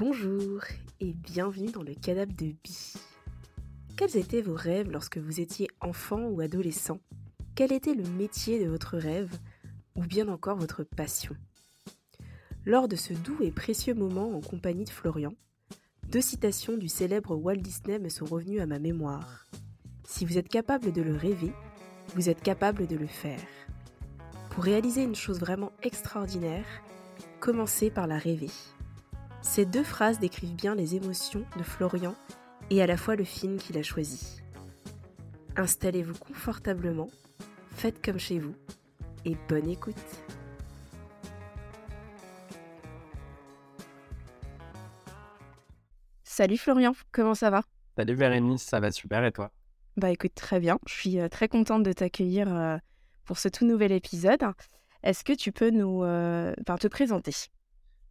[0.00, 0.62] Bonjour
[1.00, 2.94] et bienvenue dans le cadavre de Bi.
[3.94, 6.98] Quels étaient vos rêves lorsque vous étiez enfant ou adolescent?
[7.54, 9.38] Quel était le métier de votre rêve
[9.94, 11.36] ou bien encore votre passion?
[12.64, 15.34] Lors de ce doux et précieux moment en compagnie de Florian,
[16.08, 19.46] deux citations du célèbre Walt Disney me sont revenues à ma mémoire.
[20.04, 21.52] Si vous êtes capable de le rêver,
[22.14, 23.46] vous êtes capable de le faire.
[24.50, 26.66] Pour réaliser une chose vraiment extraordinaire,
[27.40, 28.50] commencez par la rêver.
[29.42, 32.14] Ces deux phrases décrivent bien les émotions de Florian
[32.70, 34.40] et à la fois le film qu'il a choisi.
[35.56, 37.10] Installez-vous confortablement,
[37.70, 38.54] faites comme chez vous
[39.24, 39.96] et bonne écoute.
[46.22, 47.62] Salut Florian, comment ça va?
[47.98, 49.50] Salut Bérénice, ça va super et toi?
[49.98, 50.78] Bah écoute, très bien.
[50.86, 52.78] Je suis euh, très contente de t'accueillir euh,
[53.26, 54.42] pour ce tout nouvel épisode.
[55.02, 57.34] Est-ce que tu peux nous euh, te présenter?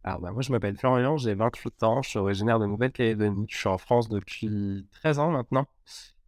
[0.04, 3.56] Alors bah, moi je m'appelle Florian, j'ai 28 ans, je suis originaire de Nouvelle-Calédonie, je
[3.56, 5.66] suis en France depuis 13 ans maintenant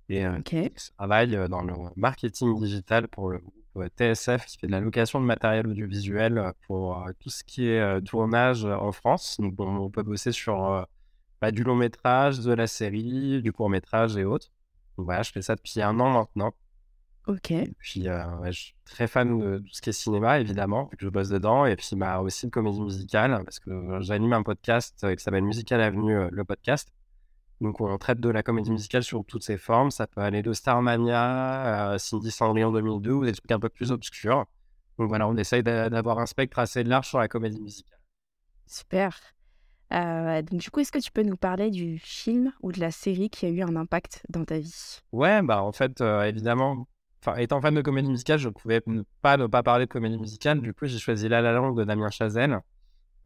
[0.08, 0.52] et Ok.
[0.52, 5.20] je travaille dans le marketing digital pour le groupe TSF qui fait de la location
[5.20, 9.36] de matériel audiovisuel euh, pour euh, tout ce qui est euh, tournage euh, en France.
[9.40, 10.84] Donc on, on peut bosser sur euh,
[11.40, 14.52] bah, du long métrage, de la série, du court métrage et autres.
[14.96, 16.54] Donc voilà, je fais ça depuis un an maintenant.
[17.26, 17.50] Ok.
[17.52, 20.88] Et puis, euh, ouais, je suis très fan de tout ce qui est cinéma, évidemment,
[20.90, 21.64] vu que je bosse dedans.
[21.64, 25.22] Et puis, bah, aussi de comédie musicale, parce que euh, j'anime un podcast euh, qui
[25.24, 26.90] s'appelle Musical Avenue, le podcast.
[27.62, 29.90] Donc, on traite de la comédie musicale sur toutes ses formes.
[29.90, 33.90] Ça peut aller de Starmania à Cindy Cendrillon 2002 ou des trucs un peu plus
[33.90, 34.44] obscurs.
[34.98, 37.98] Donc, voilà, on essaye d'a- d'avoir un spectre assez large sur la comédie musicale.
[38.66, 39.18] Super.
[39.92, 42.90] Euh, donc du coup, est-ce que tu peux nous parler du film ou de la
[42.90, 45.00] série qui a eu un impact dans ta vie?
[45.12, 46.88] Ouais, bah, en fait, euh, évidemment,
[47.24, 50.18] enfin, étant fan de comédie musicale, je pouvais ne pas ne pas parler de comédie
[50.18, 50.60] musicale.
[50.60, 52.60] Du coup, j'ai choisi La La Land de Damien Chazelle.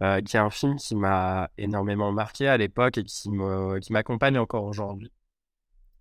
[0.03, 4.65] euh, qui est un film qui m'a énormément marqué à l'époque et qui m'accompagne encore
[4.65, 5.11] aujourd'hui.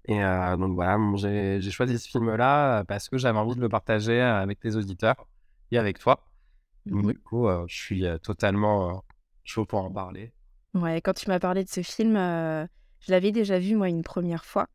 [0.08, 3.68] Et euh, donc voilà, j'ai, choisi ce film-là euh, parce que j'avais envie de le
[3.68, 5.28] partager avec tes auditeurs
[5.72, 6.24] et avec toi.
[6.86, 9.04] Du coup, euh, je suis totalement
[9.44, 10.32] chaud pour en parler.
[10.74, 14.46] Ouais, quand tu m'as parlé de ce film, je l'avais déjà vu moi une première
[14.46, 14.68] fois.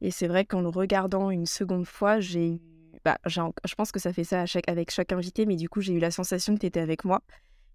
[0.00, 2.60] Et c'est vrai qu'en le regardant une seconde fois, j'ai eu...
[3.04, 5.98] Bah, je pense que ça fait ça avec chaque invité, mais du coup, j'ai eu
[5.98, 7.20] la sensation que tu étais avec moi.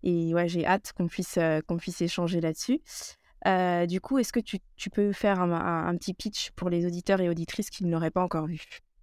[0.03, 2.81] Et ouais, j'ai hâte qu'on puisse, euh, qu'on puisse échanger là-dessus.
[3.47, 7.21] Euh, du coup, est-ce que tu, tu peux faire un, petit pitch pour les auditeurs
[7.21, 8.61] et auditrices qui ne l'auraient pas encore vu?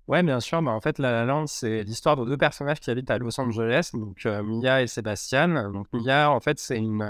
[0.08, 0.60] Ouais, bien sûr.
[0.62, 3.40] Bah, en fait, La La Land, c'est l'histoire de deux personnages qui habitent à Los
[3.40, 5.70] Angeles, donc euh, Mia et Sébastien.
[5.70, 7.02] Donc Mia, en fait, c'est une,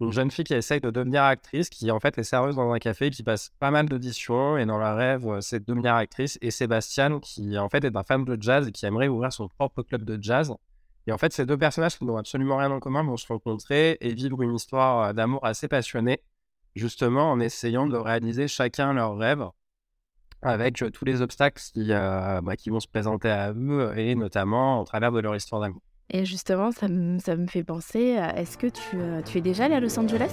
[0.00, 2.78] une jeune fille qui essaye de devenir actrice, qui en fait est serveuse dans un
[2.78, 6.38] café, qui passe pas mal d'auditions, et dans leur rêve, euh, c'est de devenir actrice.
[6.40, 9.48] Et Sébastien, qui en fait est un fan de jazz et qui aimerait ouvrir son
[9.48, 10.54] propre club de jazz.
[11.06, 13.96] Et en fait, ces deux personnages qui n'ont absolument rien en commun vont se rencontrer
[14.00, 16.20] et vivre une histoire euh, d'amour assez passionnée,
[16.76, 19.44] justement en essayant de réaliser chacun leur rêve
[20.42, 24.80] avec euh, tous les obstacles qui, bah, qui vont se présenter à eux et notamment
[24.80, 25.82] au travers de leur histoire d'amour.
[26.10, 29.40] Et justement, ça me, ça me fait penser, à- est-ce que tu, euh, tu es
[29.40, 30.32] déjà allé à Los Angeles?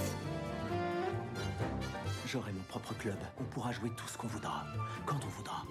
[2.28, 3.18] J'aurai mon propre club.
[3.40, 4.64] On pourra jouer tout ce qu'on voudra,
[5.06, 5.64] quand on voudra.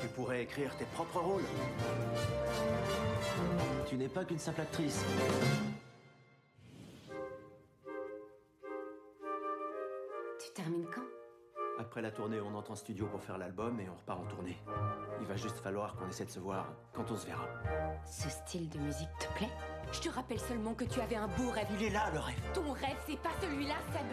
[0.00, 1.42] Tu pourrais écrire tes propres rôles.
[3.88, 5.04] Tu n'es pas qu'une simple actrice.
[10.40, 11.02] Tu termines quand?
[11.80, 14.58] Après la tournée, on entre en studio pour faire l'album et on repart en tournée.
[15.20, 17.46] Il va juste falloir qu'on essaie de se voir quand on se verra.
[18.04, 19.50] Ce style de musique te plaît?
[19.92, 21.68] Je te rappelle seulement que tu avais un beau rêve.
[21.78, 22.34] Il est là, le rêve.
[22.52, 24.06] Ton rêve, c'est pas celui-là, Seb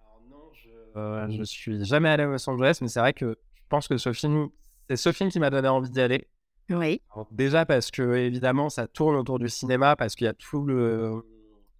[0.00, 3.36] Alors non, je, euh, je suis jamais allé à Los Angeles, mais c'est vrai que
[3.54, 4.48] je pense que ce film,
[4.88, 6.26] c'est ce film qui m'a donné envie d'y aller.
[6.70, 7.02] Oui.
[7.12, 10.64] Alors, déjà parce que évidemment ça tourne autour du cinéma, parce qu'il y a tout
[10.64, 11.22] le,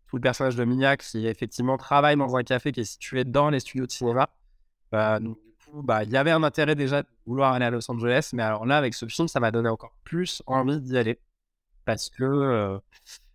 [0.07, 3.51] tout le personnage de Mia qui effectivement travaille dans un café qui est situé dans
[3.51, 4.29] les studios de cinéma.
[4.95, 7.71] Euh, donc, du coup, bah, il y avait un intérêt déjà de vouloir aller à
[7.71, 10.97] Los Angeles, mais alors là avec ce film, ça m'a donné encore plus envie d'y
[10.97, 11.19] aller.
[11.85, 12.79] Parce que euh,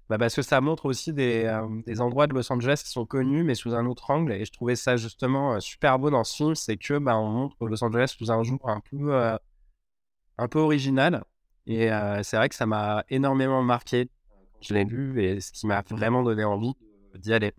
[0.09, 3.05] bah, parce que ça montre aussi des, euh, des endroits de Los Angeles qui sont
[3.05, 4.31] connus mais sous un autre angle.
[4.33, 7.29] Et je trouvais ça justement euh, super beau dans ce film, c'est que bah, on
[7.29, 9.37] montre Los Angeles sous un jour un peu
[10.37, 11.23] un peu original.
[11.67, 11.89] Et
[12.23, 14.09] c'est vrai que ça m'a énormément marqué
[14.61, 16.73] je l'ai vu et ce qui m'a vraiment donné envie
[17.17, 17.53] d'y aller.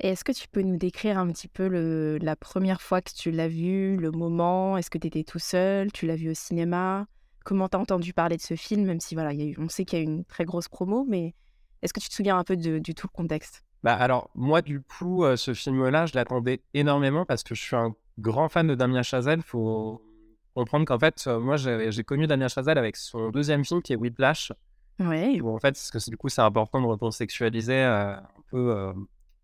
[0.00, 3.12] Et est-ce que tu peux nous décrire un petit peu le, la première fois que
[3.12, 4.76] tu l'as vu, le moment?
[4.76, 5.92] Est-ce que tu étais tout seul?
[5.92, 7.06] Tu l'as vu au cinéma?
[7.44, 9.68] Comment t'as entendu parler de ce film Même si voilà, il y a eu, on
[9.68, 11.34] sait qu'il y a eu une très grosse promo, mais
[11.82, 13.62] est-ce que tu te souviens un peu de- du tout le contexte?
[13.82, 17.76] Bah alors moi du coup euh, ce film-là je l'attendais énormément parce que je suis
[17.76, 19.42] un grand fan de Damien Chazelle.
[19.42, 20.00] Faut
[20.54, 23.92] comprendre qu'en fait, euh, moi, j'ai j'ai connu Damien Chazelle avec son deuxième film qui
[23.92, 24.52] est Whiplash.
[25.00, 25.40] Ouais.
[25.40, 28.92] Où en fait, parce que du coup, c'est important de recontextualiser euh, un peu euh,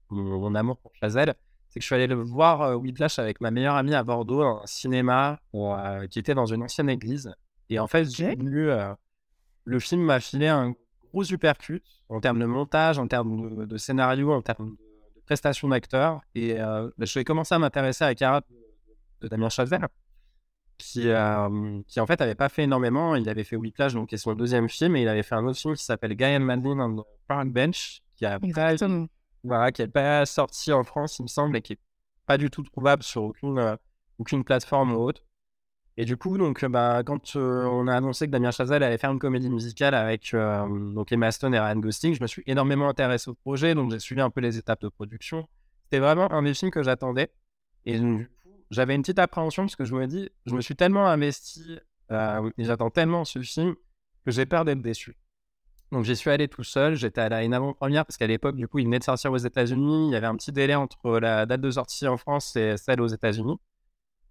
[0.08, 1.34] mon, mon amour pour Chazelle.
[1.68, 4.42] C'est que je suis allé le voir euh, Whiplash avec ma meilleure amie à Bordeaux,
[4.42, 7.32] un cinéma euh, qui était dans une ancienne église.
[7.68, 8.68] Et en fait, j'ai vu,
[9.64, 10.74] le film m'a filé un
[11.12, 15.68] gros supercut en termes de montage, en termes de, de scénario, en termes de, prestations
[15.68, 16.20] d'acteurs.
[16.34, 18.44] Et bah, je vais commencer à m'intéresser à de,
[19.20, 19.86] de Damien Chazelle,
[20.80, 23.14] qui, euh, qui en fait avait pas fait énormément.
[23.14, 25.46] Il avait fait Whiplash, donc qui est son deuxième film, et il avait fait un
[25.46, 29.06] autre film qui s'appelle Guy and Madeline on the Park Bench, qui a pas, Exactement.
[29.44, 31.80] voilà, qui est pas sorti en France, il me semble, et qui est
[32.26, 33.76] pas du tout trouvable sur aucune, euh,
[34.18, 35.22] aucune plateforme ou autre.
[35.96, 39.12] Et du coup, donc, bah, quand euh, on a annoncé que Damien Chazelle allait faire
[39.12, 43.28] une comédie musicale avec donc Emma Stone et Ryan Gosling, je me suis énormément intéressé
[43.30, 45.46] au projet, donc j'ai suivi un peu les étapes de production.
[45.84, 47.30] C'était vraiment un des films que j'attendais.
[47.84, 48.39] Et donc, du coup,
[48.70, 51.78] j'avais une petite appréhension parce que je me dis, je me suis tellement investi
[52.12, 53.74] euh, et j'attends tellement ce film
[54.24, 55.16] que j'ai peur d'être déçu.
[55.92, 58.78] Donc j'y suis allé tout seul, j'étais à une avant-première parce qu'à l'époque, du coup,
[58.78, 60.08] il venait de sortir aux États-Unis.
[60.08, 63.00] Il y avait un petit délai entre la date de sortie en France et celle
[63.00, 63.56] aux États-Unis.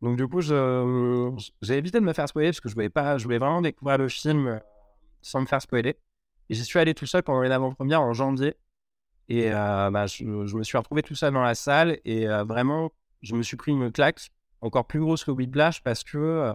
[0.01, 3.25] Donc du coup, j'ai évité de me faire spoiler parce que je voulais pas, je
[3.25, 4.59] voulais vraiment découvrir le film euh,
[5.21, 5.97] sans me faire spoiler.
[6.50, 8.56] Et j'y suis allé tout seul pendant une avant-première en janvier.
[9.27, 12.91] Et euh, bah, je, me suis retrouvé tout seul dans la salle et vraiment,
[13.21, 14.30] je me suis pris une claque
[14.62, 16.54] encore plus grosse que Whiplash parce que euh,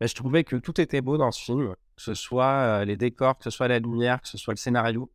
[0.00, 2.44] bah, je trouvais que tout était beau dans ce film, que ce soit
[2.80, 5.10] euh, les décors, que ce soit la lumière, que ce soit le scénario.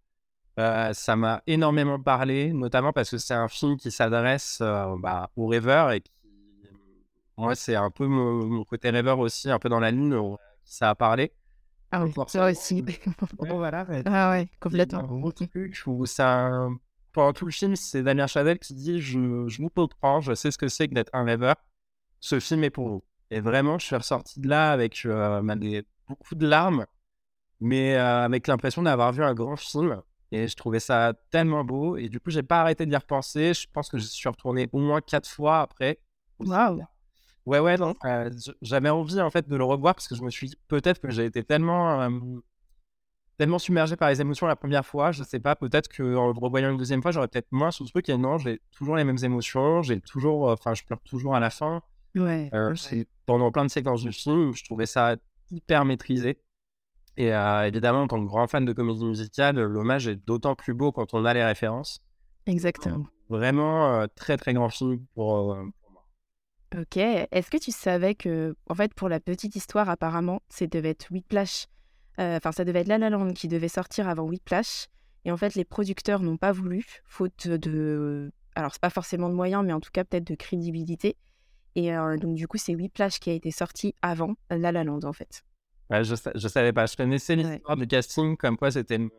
[0.60, 5.32] Euh, ça m'a énormément parlé, notamment parce que c'est un film qui s'adresse euh, bah,
[5.36, 6.12] aux rêveurs et qui,
[7.38, 10.90] moi, c'est un peu mon, mon côté rêveur aussi, un peu dans la lune, ça
[10.92, 11.32] a parlé.
[11.92, 12.84] Ah oui, ça aussi.
[13.40, 15.04] voilà, ah ouais, un complètement.
[15.04, 16.68] gros truc où ça.
[17.14, 20.52] Pendant tout le film, c'est Damien Chazelle qui dit je, je vous comprends, je sais
[20.52, 21.56] ce que c'est que d'être un rêveur.
[22.20, 23.04] Ce film est pour vous.
[23.32, 26.86] Et vraiment, je suis ressorti de là avec euh, bah, des- beaucoup de larmes,
[27.60, 30.02] mais euh, avec l'impression d'avoir vu un grand film.
[30.32, 31.98] Et je trouvais ça tellement beau.
[31.98, 33.54] Et du coup, j'ai pas arrêté d'y repenser.
[33.54, 36.00] Je pense que je suis retourné au moins quatre fois après.
[36.40, 36.84] Waouh.
[37.46, 37.96] Ouais, ouais, non.
[38.06, 38.30] euh,
[38.62, 41.10] J'avais envie en fait de le revoir parce que je me suis dit peut-être que
[41.12, 42.10] j'ai été tellement,
[43.42, 45.12] tellement submergé par les émotions la première fois.
[45.12, 48.08] Je sais pas, peut-être qu'en le revoyant une deuxième fois, j'aurais peut-être moins ce truc.
[48.08, 49.82] Et non, j'ai toujours les mêmes émotions.
[49.82, 51.82] J'ai toujours, euh, enfin, je pleure toujours à la fin.
[52.14, 52.52] Ouais.
[52.54, 52.76] Euh,
[53.26, 55.16] pendant plein de séquences du film, je trouvais ça
[55.50, 56.40] hyper maîtrisé.
[57.18, 60.76] Et euh, évidemment, en tant que grand fan de comédie musicale, l'hommage est d'autant plus
[60.76, 62.04] beau quand on a les références.
[62.46, 63.08] Exactement.
[63.30, 66.06] Vraiment, euh, très très grand film pour, pour moi.
[66.78, 66.98] Ok.
[66.98, 71.10] Est-ce que tu savais que, en fait, pour la petite histoire, apparemment, c'est devait être
[71.10, 71.66] Whiplash?
[72.20, 74.88] Euh, Enfin, ça devait être La La Land qui devait sortir avant Whiplash.
[75.26, 78.32] Et en fait, les producteurs n'ont pas voulu, faute de.
[78.56, 81.16] Alors, c'est pas forcément de moyens, mais en tout cas, peut-être de crédibilité.
[81.76, 85.04] Et euh, donc, du coup, c'est Whiplash qui a été sorti avant La La Land,
[85.04, 85.44] en fait.
[85.90, 86.86] Ouais, je, je savais pas.
[86.86, 87.44] Je connaissais Ouais.
[87.56, 89.10] l'histoire du casting, comme quoi c'était euh,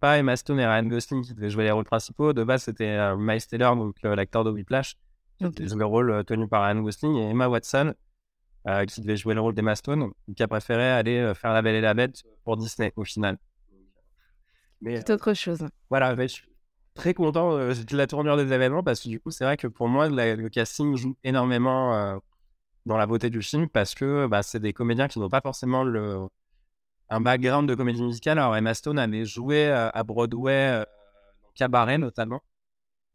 [0.00, 2.32] pas Emma Stone et Ryan Gosling qui devaient jouer les rôles principaux.
[2.32, 4.96] De base, c'était euh, Miles Taylor, donc euh, l'acteur de Whiplash,
[5.38, 5.54] qui Ok.
[5.54, 7.94] devait jouer le rôle tenu par Ryan Gosling, et Emma Watson,
[8.66, 11.62] euh, qui devait jouer le rôle d'Emma Stone, qui a préféré aller euh, faire La
[11.62, 13.38] Belle et la Bête pour Disney au final.
[14.80, 15.66] Mais C'est autre chose.
[15.90, 16.48] voilà, mais je suis
[16.94, 19.66] très content euh, de la tournure des événements parce que du coup, c'est vrai que
[19.66, 22.16] pour moi, la- le casting joue énormément euh,
[22.86, 25.84] dans la beauté du film parce que bah, c'est des comédiens qui n'ont pas forcément
[25.84, 26.20] le,
[27.08, 28.38] un background de comédie musicale.
[28.38, 30.52] Alors, Emma Stone avait joué euh, à Broadway,
[30.82, 30.84] euh,
[31.42, 32.42] dans Cabaret notamment,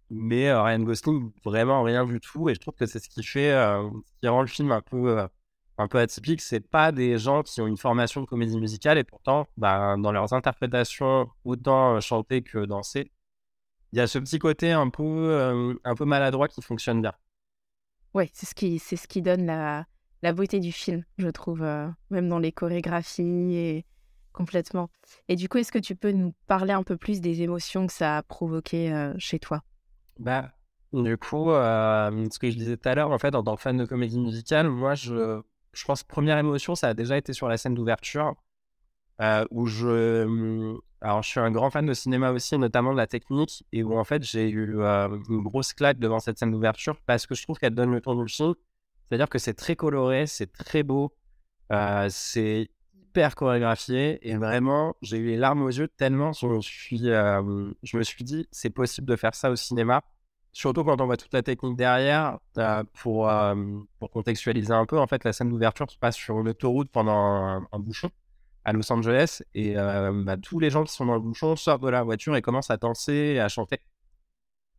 [0.10, 2.50] mais euh, Ryan Gosling, vraiment rien du tout.
[2.50, 4.82] Et je trouve que c'est ce qui fait, euh, ce qui rend le film un
[4.82, 5.28] peu, euh,
[5.80, 6.42] un peu atypique.
[6.42, 10.12] C'est pas des gens qui ont une formation de comédie musicale et pourtant, bah, dans
[10.12, 13.12] leurs interprétations, autant euh, chanter que danser,
[13.92, 17.14] il y a ce petit côté un peu, euh, un peu maladroit qui fonctionne bien.
[18.14, 19.86] Ouais, c'est ce qui, c'est ce qui donne la,
[20.22, 23.86] la beauté du film, je trouve, euh, même dans les chorégraphies et
[24.34, 24.90] complètement.
[25.28, 27.94] Et du coup, est-ce que tu peux nous parler un peu plus des émotions que
[27.94, 29.64] ça a provoqué euh, chez toi?
[30.20, 30.52] Bah,
[30.92, 33.78] du coup, ce que je disais tout à l'heure, en fait, en tant que fan
[33.78, 35.42] de comédie musicale, moi, je,
[35.80, 38.36] je pense première émotion, ça a déjà été sur la scène d'ouverture,
[39.22, 40.78] euh, où je...
[41.02, 43.98] Alors, je suis un grand fan de cinéma aussi, notamment de la technique, et où,
[43.98, 47.44] en fait, j'ai eu euh, une grosse claque devant cette scène d'ouverture, parce que je
[47.44, 48.54] trouve qu'elle donne le ton du film.
[49.08, 51.16] C'est-à-dire que c'est très coloré, c'est très beau,
[51.72, 56.60] euh, c'est hyper chorégraphié, et vraiment, j'ai eu les larmes aux yeux tellement je me
[56.60, 60.04] suis, euh, je me suis dit, c'est possible de faire ça au cinéma.
[60.52, 63.56] Surtout quand on voit toute la technique derrière, euh, pour, euh,
[64.00, 67.18] pour contextualiser un peu, en fait, la scène d'ouverture se passe sur une autoroute pendant
[67.18, 68.10] un, un bouchon
[68.66, 71.82] à Los Angeles, et euh, bah, tous les gens qui sont dans le bouchon sortent
[71.82, 73.80] de la voiture et commencent à danser et à chanter.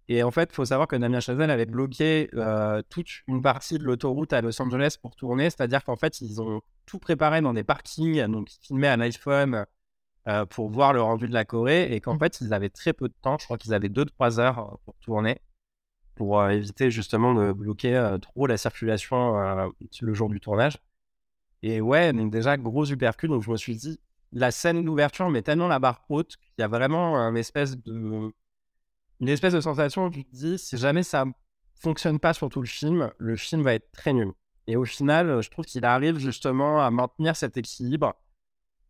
[0.09, 3.79] Et en fait, il faut savoir que Damien Chazelle avait bloqué euh, toute une partie
[3.79, 5.51] de l'autoroute à Los Angeles pour tourner.
[5.51, 8.27] C'est-à-dire qu'en fait, ils ont tout préparé dans des parkings.
[8.27, 9.67] Donc, ils filmaient un iPhone
[10.27, 11.93] euh, pour voir le rendu de la Corée.
[11.95, 13.39] Et qu'en fait, ils avaient très peu de temps.
[13.39, 15.41] Je crois qu'ils avaient 2-3 heures pour tourner.
[16.15, 19.35] Pour éviter justement de bloquer trop la circulation
[20.03, 20.79] le jour du tournage.
[21.63, 23.31] Et ouais, donc déjà, gros supercul.
[23.31, 23.99] Donc, je me suis dit,
[24.33, 28.33] la scène d'ouverture met tellement la barre haute qu'il y a vraiment une espèce de
[29.21, 31.27] une espèce de sensation où tu te dis, si jamais ça
[31.75, 34.33] fonctionne pas sur tout le film, le film va être très nul.
[34.67, 38.15] Et au final, je trouve qu'il arrive justement à maintenir cet équilibre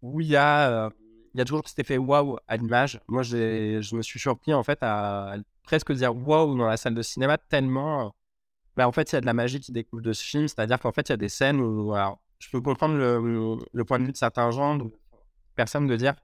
[0.03, 0.91] où il y a, euh,
[1.35, 3.01] il y a toujours cet effet waouh à l'image.
[3.09, 7.03] Moi, je me suis surpris en fait à presque dire waouh dans la salle de
[7.03, 8.15] cinéma tellement.
[8.77, 10.49] Bah, en fait, il y a de la magie qui découle de ce film.
[10.49, 11.95] C'est-à-dire qu'en fait, il y a des scènes où
[12.39, 14.91] je peux comprendre le, le, point de vue de certains gens, de
[15.55, 16.15] personnes de dire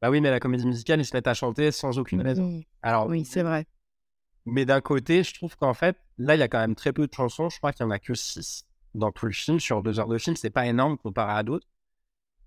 [0.00, 2.60] bah oui, mais la comédie musicale, ils se mettent à chanter sans aucune raison.
[2.82, 3.66] Alors, oui, c'est vrai.
[4.46, 7.06] Mais d'un côté, je trouve qu'en fait, là, il y a quand même très peu
[7.06, 7.48] de chansons.
[7.48, 9.60] Je crois qu'il n'y en a que six dans tout le film.
[9.60, 11.68] Sur deux heures de film, c'est pas énorme comparé à d'autres.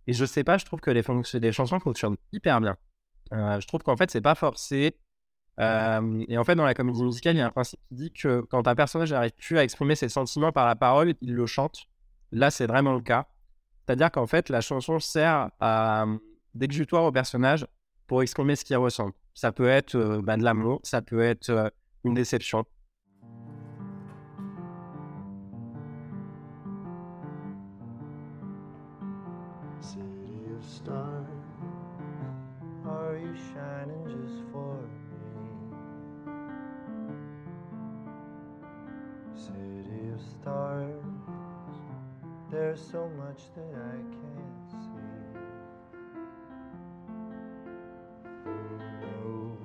[0.07, 2.77] Et je sais pas, je trouve que les, chansons fonctionnent hyper bien.
[3.33, 4.97] Euh, je trouve qu'en fait, c'est pas forcé.
[5.59, 8.11] Euh, et en fait, dans la comédie musicale, il y a un principe qui dit
[8.11, 11.45] que quand un personnage n'arrive plus à exprimer ses sentiments par la parole, il le
[11.45, 11.87] chante.
[12.31, 13.27] Là, c'est vraiment le cas.
[13.85, 16.05] C'est-à-dire qu'en fait, la chanson sert à
[16.53, 17.67] d'exutoire au personnage
[18.07, 19.11] pour exprimer ce qu'il ressent.
[19.33, 22.65] Ça peut être euh, bah, de l'amour, ça peut être une déception.
[30.67, 31.27] Stars,
[32.87, 35.13] are you shining just for me?
[39.35, 41.05] City of stars,
[42.49, 45.39] there's so much that I can't see.
[49.01, 49.57] No,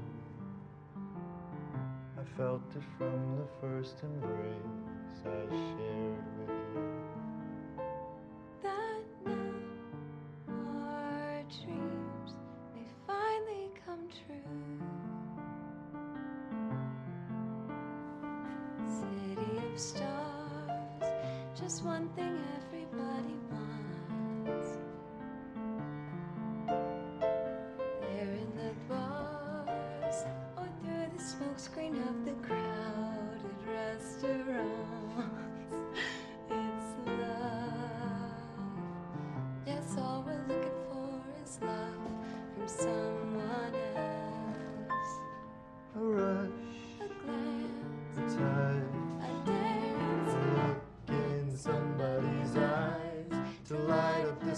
[2.19, 6.39] I felt it from the first embrace I shared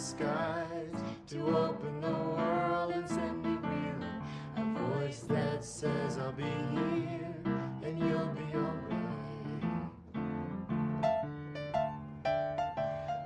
[0.03, 0.97] skies
[1.29, 4.23] to open the world and send me reeling.
[4.57, 4.65] A
[4.99, 7.37] voice that says I'll be here
[7.85, 9.63] and you'll be alright.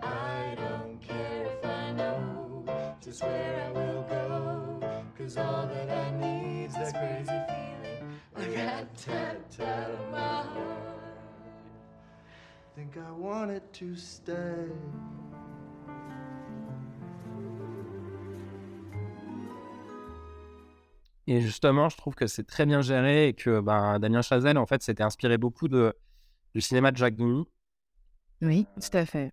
[0.03, 2.63] I don't care if I know
[3.03, 8.95] just where I will go, cause all that I need's that crazy feeling I got
[8.99, 11.09] tapped out of my heart.
[12.75, 14.69] Think I want it to stay.
[21.27, 24.67] Et justement, je trouve que c'est très bien géré et que ben, Damien Chazelle, en
[24.67, 25.93] fait, s'était inspiré beaucoup de,
[26.55, 27.45] du cinéma de Jacques Demy.
[28.43, 29.33] Oui, tout à fait.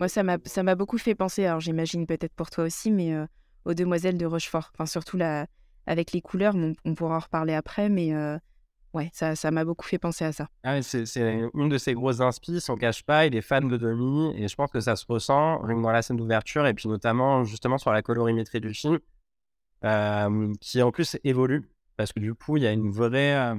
[0.00, 3.14] Moi, ça m'a, ça m'a beaucoup fait penser, alors j'imagine peut-être pour toi aussi, mais
[3.64, 4.70] aux Demoiselles de Rochefort.
[4.74, 5.46] Enfin, surtout la,
[5.86, 6.54] avec les couleurs,
[6.84, 8.12] on, pourra en reparler après, mais
[8.94, 10.48] ouais, ça, ça m'a beaucoup fait penser à ça.
[10.62, 11.04] Ah c'est,
[11.54, 14.54] une de ses grosses inspi, on cache pas, il est fan de Demi, et je
[14.54, 18.02] pense que ça se ressent dans la scène d'ouverture, et puis notamment justement sur la
[18.02, 18.98] colorimétrie du film,
[20.60, 23.54] qui en plus évolue, parce que du coup, il y a une vraie,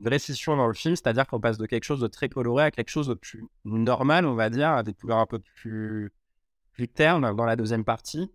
[0.00, 2.70] vraie scission dans le film, c'est-à-dire qu'on passe de quelque chose de très coloré à
[2.70, 6.12] quelque chose de plus normal, on va dire, avec des couleurs un peu plus,
[6.72, 8.30] plus ternes dans la deuxième partie.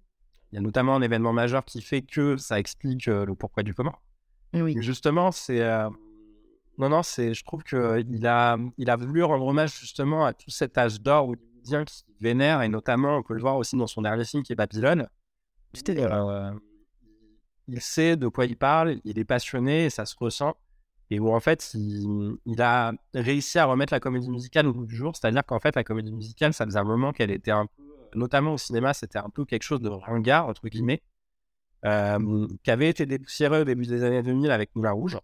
[0.52, 3.74] Il y a notamment un événement majeur qui fait que ça explique le pourquoi du
[3.74, 3.96] comment.
[4.54, 4.76] Oui.
[4.80, 5.62] Justement, c'est
[6.78, 10.50] non, non, c'est, je trouve qu'il a, il a voulu rendre hommage justement à tout
[10.50, 14.02] cet âge d'or hollywoodien qui vénère, et notamment, on peut le voir aussi dans son
[14.02, 15.08] dernier film qui est Babylone.
[15.90, 16.52] Euh,
[17.68, 20.56] il sait de quoi il parle, il est passionné, et ça se ressent.
[21.12, 24.96] Et où en fait, il, a réussi à remettre la comédie musicale au bout du
[24.96, 25.16] jour.
[25.16, 27.84] C'est-à-dire qu'en fait, la comédie musicale, ça faisait un moment qu'elle était un peu,
[28.16, 31.04] notamment au cinéma, c'était un peu quelque chose de ringard, entre guillemets,
[31.86, 35.20] euh, qui avait été dépoussiéré au début des années 2000 avec Moulin Rouge.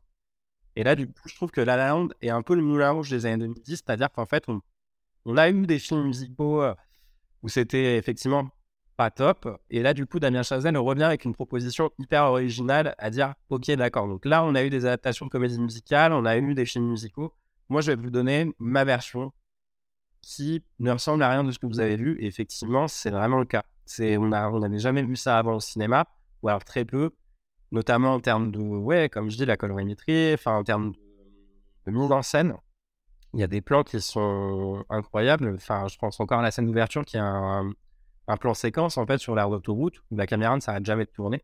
[0.76, 2.92] Et là, du coup, je trouve que La La Land est un peu le moulin
[2.92, 4.46] rouge des années 2010, c'est-à-dire qu'en fait,
[5.26, 6.64] on, a eu des films musicaux
[7.44, 8.50] où c'était effectivement
[8.98, 9.60] pas top.
[9.70, 13.70] Et là, du coup, Damien Chazelle revient avec une proposition hyper originale à dire Ok,
[13.72, 14.08] d'accord.
[14.08, 16.90] Donc là, on a eu des adaptations de comédie musicale, on a eu des films
[16.90, 17.34] musicaux.
[17.70, 19.32] Moi, je vais vous donner ma version
[20.22, 22.18] qui ne ressemble à rien de ce que vous avez vu.
[22.20, 23.64] Et effectivement, c'est vraiment le cas.
[23.86, 26.06] C'est, on n'avait jamais vu ça avant au cinéma,
[26.44, 27.12] ou alors très peu,
[27.72, 30.94] notamment en termes de, ouais, comme je dis, la colorimétrie, enfin en termes
[31.86, 32.56] de, mise en scène.
[33.34, 35.54] Il y a des plans qui sont incroyables.
[35.56, 37.72] Enfin, je pense encore à la scène d'ouverture qui a un,
[38.32, 41.12] un plan séquence en fait sur l'air d'autoroute où la caméra ne s'arrête jamais de
[41.12, 41.44] tourner.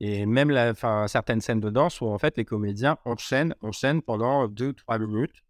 [0.00, 4.02] Et même la, enfin, certaines scènes de danse où en fait les comédiens enchaînent, enchaînent
[4.02, 5.44] pendant 2-3 minutes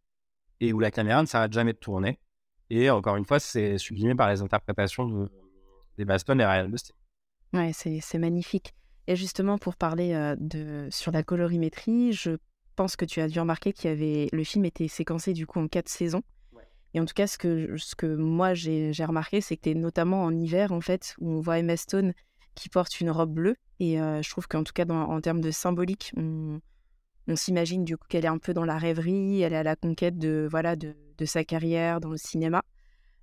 [0.61, 2.21] et où la caméra ne s'arrête jamais de tourner.
[2.71, 5.31] Et encore une fois, c'est sublimé par les interprétations de,
[5.99, 6.95] des Baston et Ryan Bustin.
[7.53, 8.75] Ouais, c'est magnifique.
[9.07, 12.37] Et justement, pour parler euh, de, sur la colorimétrie, je
[12.75, 15.61] pense que tu as dû remarquer qu'il y avait le film était séquencé du coup
[15.61, 16.23] en quatre saisons.
[16.95, 20.81] Et en tout cas, ce que, moi j'ai remarqué, c'est que notamment en hiver, en
[20.81, 22.15] fait, où on voit Emma Stone
[22.55, 23.57] qui porte une robe bleue.
[23.81, 26.61] Et euh, je trouve qu'en tout cas, en termes de symbolique, on,
[27.27, 29.75] on s'imagine du coup qu'elle est un peu dans la rêverie, elle est à la
[29.75, 32.63] conquête de, voilà, de, de sa carrière dans le cinéma.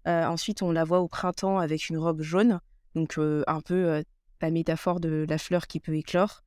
[0.05, 2.59] Euh, ensuite, on la voit au printemps avec une robe jaune,
[2.95, 4.03] donc euh, un peu
[4.41, 6.41] la métaphore de la fleur qui peut éclore.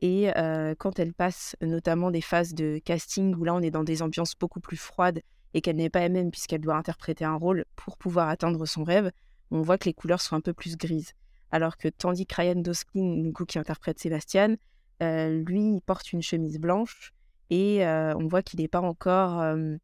[0.00, 0.30] Et
[0.78, 4.34] quand elle passe notamment des phases de casting où là on est dans des ambiances
[4.34, 5.20] beaucoup plus froides
[5.54, 9.10] et qu'elle n'est pas elle-même puisqu'elle doit interpréter un rôle pour pouvoir atteindre son rêve,
[9.50, 11.12] on voit que les couleurs sont un peu plus grises.
[11.50, 14.56] Alors que tandis que Ryan qui interprète Sébastien,
[15.02, 17.12] euh, lui, il porte une chemise blanche
[17.48, 19.40] et euh, on voit qu'il n'est pas encore...
[19.40, 19.76] Euh,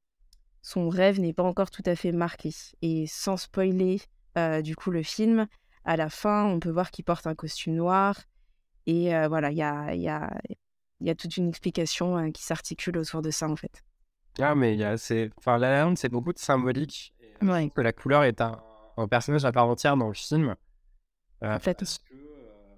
[0.63, 2.51] son rêve n'est pas encore tout à fait marqué.
[2.83, 4.01] Et sans spoiler
[4.63, 5.47] du coup le film,
[5.85, 8.21] à la fin, on peut voir qu'il porte un costume noir.
[8.87, 9.57] Et voilà, il
[10.01, 13.85] y a toute une explication qui s'articule autour de ça en fait.
[14.41, 17.15] Ah, mais il y a, c'est, enfin, La La c'est beaucoup de symbolique.
[17.43, 17.71] Ouais.
[17.75, 18.61] Que la couleur est un,
[18.97, 20.55] un, personnage à part entière dans le film.
[21.43, 22.17] Euh, parce que, euh,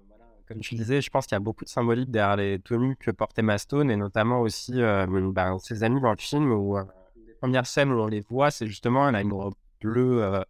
[0.07, 2.97] voilà, comme tu disais, je pense qu'il y a beaucoup de symbolique derrière les tenues
[2.97, 6.83] que portait Mastone et notamment aussi euh, ben, ses amis dans le film où euh,
[7.15, 10.41] les premières scènes où on les voit, c'est justement elle a une robe bleue euh,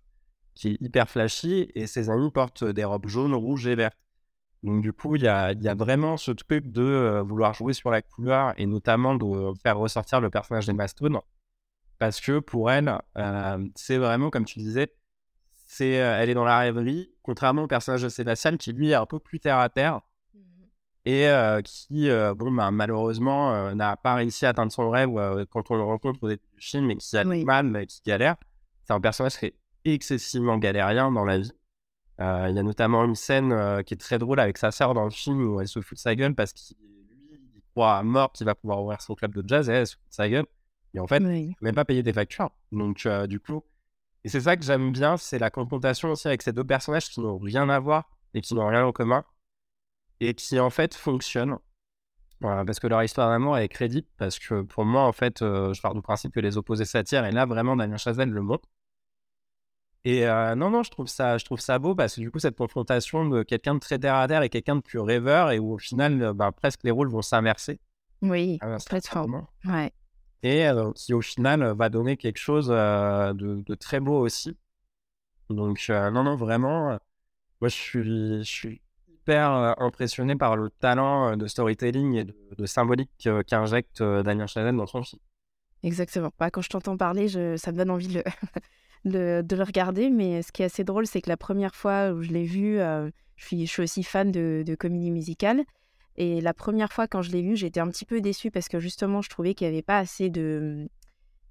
[0.55, 3.97] qui est hyper flashy et ses amis portent des robes jaunes, rouges et vertes.
[4.63, 7.73] Donc, du coup, il y a, y a, vraiment ce truc de euh, vouloir jouer
[7.73, 11.19] sur la couleur et notamment de faire ressortir le personnage des Stone.
[11.97, 14.93] Parce que pour elle, euh, c'est vraiment, comme tu disais,
[15.65, 19.05] c'est, elle est dans la rêverie, contrairement au personnage de Sébastien qui, lui, est un
[19.05, 20.01] peu plus terre à terre
[20.33, 20.39] mmh
[21.05, 21.29] et
[21.63, 25.09] qui, bon, bah, malheureusement, n'a pas réussi à atteindre son rêve
[25.49, 28.01] quand on le rencontre au début du film et qui a du mal, mais qui
[28.05, 28.35] galère.
[28.83, 31.51] C'est un personnage qui est excessivement galérien dans la vie.
[32.19, 34.93] Euh, il y a notamment une scène euh, qui est très drôle avec sa sœur
[34.93, 36.75] dans le film où elle se fout de sa gueule parce qu'il
[37.55, 39.95] il croit à mort qu'il va pouvoir ouvrir son club de jazz et elle se
[39.95, 40.45] fout de sa gueule.
[40.93, 42.49] Et en fait, il même pas payer des factures.
[42.71, 43.63] Donc, euh, du coup,
[44.23, 47.21] et c'est ça que j'aime bien, c'est la confrontation aussi avec ces deux personnages qui
[47.21, 49.23] n'ont rien à voir et qui n'ont rien en commun
[50.19, 51.57] et qui en fait fonctionnent.
[52.41, 55.81] Voilà, parce que leur histoire d'amour est crédible, parce que pour moi, en fait, je
[55.81, 58.67] pars du principe que les opposés s'attirent, et là, vraiment, Damien Chazelle le montre.
[60.05, 62.55] Et non, non, je trouve, ça, je trouve ça beau parce que du coup, cette
[62.55, 65.73] confrontation de quelqu'un de très terre à terre et quelqu'un de plus rêveur et où
[65.73, 67.79] au final, ben, presque les rôles vont s'inverser.
[68.21, 69.27] Oui, très fort.
[69.65, 69.91] Ouais.
[70.41, 74.57] Et qui au final va donner quelque chose de, de, très beau aussi.
[75.49, 76.97] Donc, non, non, vraiment,
[77.59, 83.11] moi, je suis, je suis hyper impressionné par le talent de storytelling et de, symbolique
[83.47, 85.21] qu'injecte Daniel Chazelle dans son film.
[85.83, 86.31] Exactement.
[86.39, 87.55] Bah, quand je t'entends parler, je...
[87.57, 88.23] ça me donne envie de le,
[89.05, 90.09] de, le regarder.
[90.09, 92.79] Mais ce qui est assez drôle, c'est que la première fois où je l'ai vu,
[92.79, 95.63] euh, je, suis, je suis aussi fan de, comédie musicale.
[96.17, 98.79] Et la première fois quand je l'ai vu, j'étais un petit peu déçue parce que
[98.79, 100.89] justement, je trouvais qu'il n'y avait pas assez de,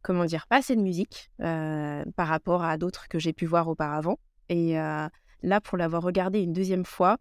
[0.03, 3.69] comment dire, pas assez de musique euh, par rapport à d'autres que j'ai pu voir
[3.69, 4.19] auparavant.
[4.51, 5.09] Et euh,
[5.43, 7.17] là, pour l'avoir regardé une deuxième fois,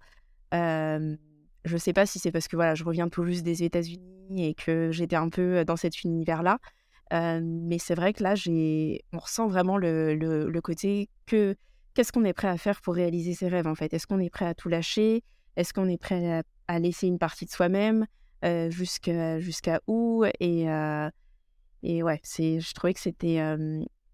[0.51, 1.17] je
[1.73, 4.53] ne sais pas si c'est parce que voilà, je reviens tout juste des États-Unis et
[4.53, 6.59] que j'étais un peu dans cet univers-là,
[7.11, 8.33] mais c'est vrai que là,
[9.13, 11.55] on ressent vraiment le, le, côté que
[11.93, 13.93] qu'est-ce qu'on est prêt à faire pour réaliser ses rêves en fait?
[13.93, 15.23] Est-ce qu'on est prêt à tout lâcher?
[15.55, 18.05] Est-ce qu'on est prêt à, laisser une partie de soi-même
[18.45, 20.25] euh, jusqu'à où?
[20.39, 20.67] Et
[21.83, 23.39] et ouais, je trouvais que c'était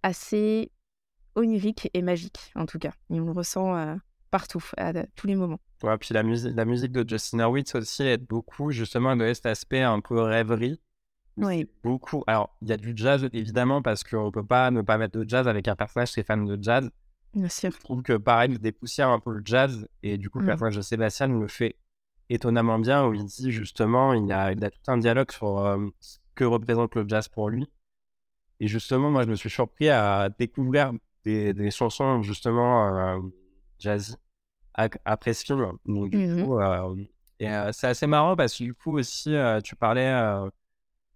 [0.04, 0.72] assez
[1.36, 2.94] onirique et magique en tout cas.
[3.10, 3.98] Et on le ressent
[4.34, 5.60] partout, à, tous les moments.
[5.84, 10.00] Ouais, puis la musique, de Justin Hurwitz aussi aide beaucoup justement de cet aspect un
[10.00, 10.82] peu rêverie
[11.38, 11.70] oui.
[11.84, 12.24] Beaucoup.
[12.28, 15.18] Alors, il y a du jazz, évidemment, parce qu'on ne peut pas ne pas mettre
[15.20, 16.90] de jazz avec un personnage qui est fan de jazz.
[17.34, 17.72] Bien sûr.
[17.72, 19.88] Je trouve que, pareil, il dépoussière un peu le jazz.
[20.04, 20.48] Et du coup, le mmh.
[20.48, 21.78] personnage de Sébastien le fait
[22.30, 25.88] étonnamment bien, où il dit justement, il a, il a tout un dialogue sur euh,
[26.00, 27.68] ce que représente le jazz pour lui.
[28.60, 30.94] Et justement, moi, je me suis surpris à découvrir
[31.26, 33.20] des, des chansons, justement, euh,
[33.80, 34.16] jazzy,
[34.74, 35.74] après ce film.
[35.86, 36.96] Donc, du Mmh coup, euh,
[37.40, 40.14] et, euh, c'est assez marrant parce que du coup aussi, euh, tu parlais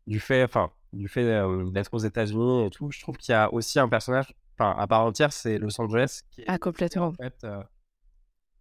[0.08, 2.90] du fait, enfin, du fait euh, d'être aux États-Unis et tout.
[2.92, 6.22] Je trouve qu'il y a aussi un personnage, enfin, à part entière, c'est Los Angeles
[6.32, 7.08] qui est Ah, complètement.
[7.08, 7.62] en fait euh,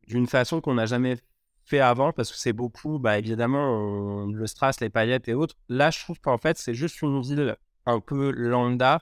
[0.09, 1.17] d'une façon qu'on n'a jamais
[1.65, 5.57] fait avant parce que c'est beaucoup, bah, évidemment, on- le strass, les paillettes et autres.
[5.69, 7.57] Là, je trouve qu'en fait, c'est juste une ville
[7.87, 9.01] un peu lambda,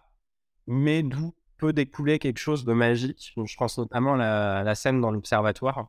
[0.66, 3.34] mais d'où peut découler quelque chose de magique.
[3.36, 5.88] Je pense notamment à la, scène dans l'observatoire.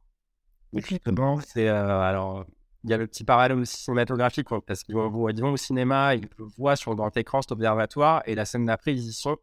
[0.74, 2.46] Justement, c'est euh, alors
[2.86, 6.14] il y a le petit parallèle aussi cinématographique quoi, parce qu'ils vont, vont au cinéma,
[6.14, 9.38] ils le voient sur le grand cet observatoire et la scène d'après ils y sont.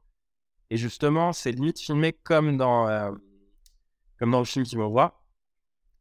[0.70, 3.10] Et justement, c'est limite filmé comme dans euh,
[4.18, 5.24] comme dans le film qu'ils vont voir.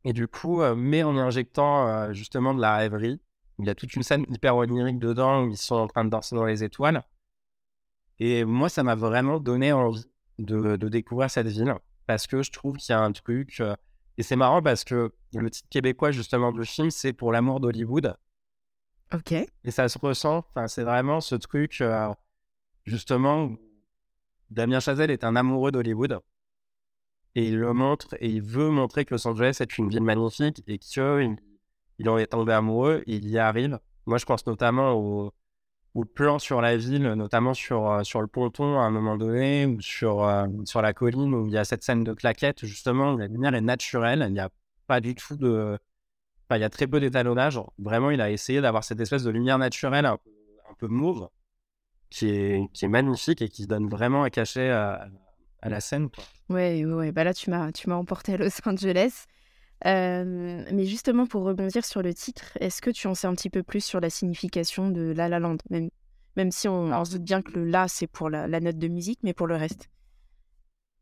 [0.05, 3.19] Et du coup, euh, mais en injectant euh, justement de la rêverie.
[3.57, 6.09] Il y a toute une scène hyper onirique dedans où ils sont en train de
[6.09, 7.03] danser dans les étoiles.
[8.19, 10.05] Et moi, ça m'a vraiment donné envie
[10.37, 11.75] de découvrir cette ville
[12.07, 13.61] parce que je trouve qu'il y a un truc.
[14.17, 18.15] Et c'est marrant parce que le titre québécois justement du film, c'est Pour l'amour d'Hollywood.
[19.13, 19.31] Ok.
[19.31, 20.45] Et ça se ressent.
[20.49, 22.09] Enfin, c'est vraiment ce truc, euh,
[22.85, 23.59] justement, où
[24.49, 26.19] Damien Chazelle est un amoureux d'Hollywood.
[27.35, 30.61] Et il le montre, et il veut montrer que Los Angeles est une ville magnifique
[30.67, 31.37] et qu'il
[31.97, 33.79] il en est tombé amoureux et il y arrive.
[34.05, 35.31] Moi, je pense notamment au,
[35.93, 39.65] au plan sur la ville, notamment sur, euh, sur le ponton à un moment donné,
[39.65, 43.13] ou sur, euh, sur la colline où il y a cette scène de claquettes, justement,
[43.13, 44.23] où la lumière est naturelle.
[44.27, 44.49] Il n'y a
[44.87, 45.77] pas du tout de.
[46.47, 47.59] Enfin, il y a très peu d'étalonnage.
[47.77, 50.17] Vraiment, il a essayé d'avoir cette espèce de lumière naturelle un
[50.77, 51.29] peu, mauve,
[52.09, 55.07] qui est, qui est magnifique et qui donne vraiment un cachet à,
[55.61, 56.09] à la scène.
[56.09, 56.23] quoi.
[56.49, 57.11] Ouais, ouais.
[57.11, 59.25] Bah là, tu m'as emporté à Los Angeles.
[59.85, 63.49] Euh, mais justement, pour rebondir sur le titre, est-ce que tu en sais un petit
[63.49, 65.57] peu plus sur la signification de La La Land?
[65.69, 65.89] Même,
[66.35, 68.77] même si on, on se doute bien que le La, c'est pour la, la note
[68.77, 69.89] de musique, mais pour le reste.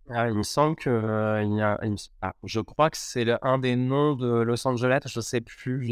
[0.10, 2.98] Ah, il me semble que euh, il y a, il me- ah, je crois que
[2.98, 5.02] c'est un des noms de Los Angeles.
[5.06, 5.88] Je sais plus.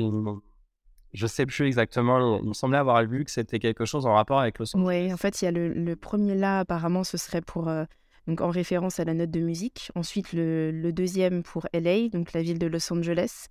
[1.14, 2.40] Je sais plus exactement.
[2.40, 4.88] Il me semblait avoir lu que c'était quelque chose en rapport avec Los Angeles.
[4.88, 7.86] Oui, en fait, il y a le, le premier La, apparemment, ce serait pour, euh,
[8.28, 9.92] donc en référence à la note de musique.
[9.96, 13.48] Ensuite, le, le deuxième pour LA, donc la ville de Los Angeles.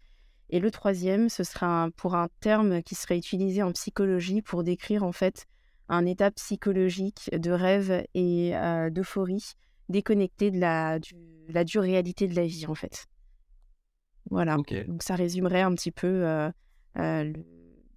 [0.50, 5.02] Et le troisième, ce sera pour un terme qui serait utilisé en psychologie pour décrire
[5.02, 5.46] en fait
[5.88, 9.52] un état psychologique de rêve et euh, d'euphorie
[9.88, 11.14] déconnecté de la, du,
[11.48, 13.06] la dure réalité de la vie en fait.
[14.30, 14.56] Voilà.
[14.56, 16.50] Donc ça résumerait un petit peu euh,
[16.98, 17.32] euh,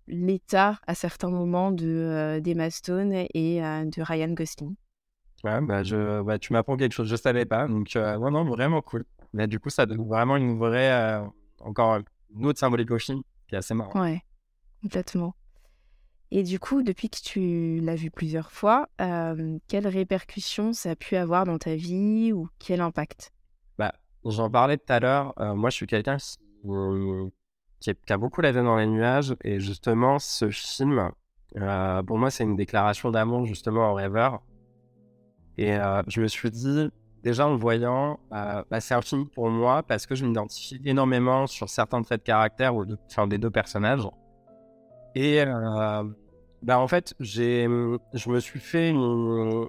[0.08, 4.76] l'état à certains moments de d'Emma Stone et de Ryan Gosling.
[5.44, 7.68] Ouais, bah, je, bah, tu m'apprends quelque chose que je savais pas.
[7.68, 9.06] Donc, euh, non, non, vraiment cool.
[9.34, 11.26] Mais du coup, ça donne vraiment une vraie, euh,
[11.60, 12.00] encore
[12.36, 14.02] une autre symbolique au film qui est assez marrant.
[14.02, 14.22] Ouais,
[14.82, 15.36] complètement.
[16.32, 20.96] Et du coup, depuis que tu l'as vu plusieurs fois, euh, quelles répercussions ça a
[20.96, 23.32] pu avoir dans ta vie ou quel impact?
[23.80, 23.94] Bah,
[24.26, 25.34] j'en parlais tout à l'heure.
[25.40, 27.30] euh, moi, je suis quelqu'un qui, euh,
[27.80, 29.36] qui, a beaucoup la tête dans les nuages.
[29.44, 31.10] Et justement, ce film,
[32.06, 34.42] pour moi, c'est une déclaration d'amour, justement, en rêveur.
[35.60, 36.90] Et euh, je me suis dit,
[37.22, 40.80] déjà en le voyant, euh, bah, c'est un film pour moi parce que je m'identifie
[40.86, 44.08] énormément sur certains traits de caractère ou de- enfin, des deux personnages.
[45.16, 46.04] Et euh,
[46.62, 47.66] bah, en fait, j'ai,
[48.14, 49.68] je me suis fait une...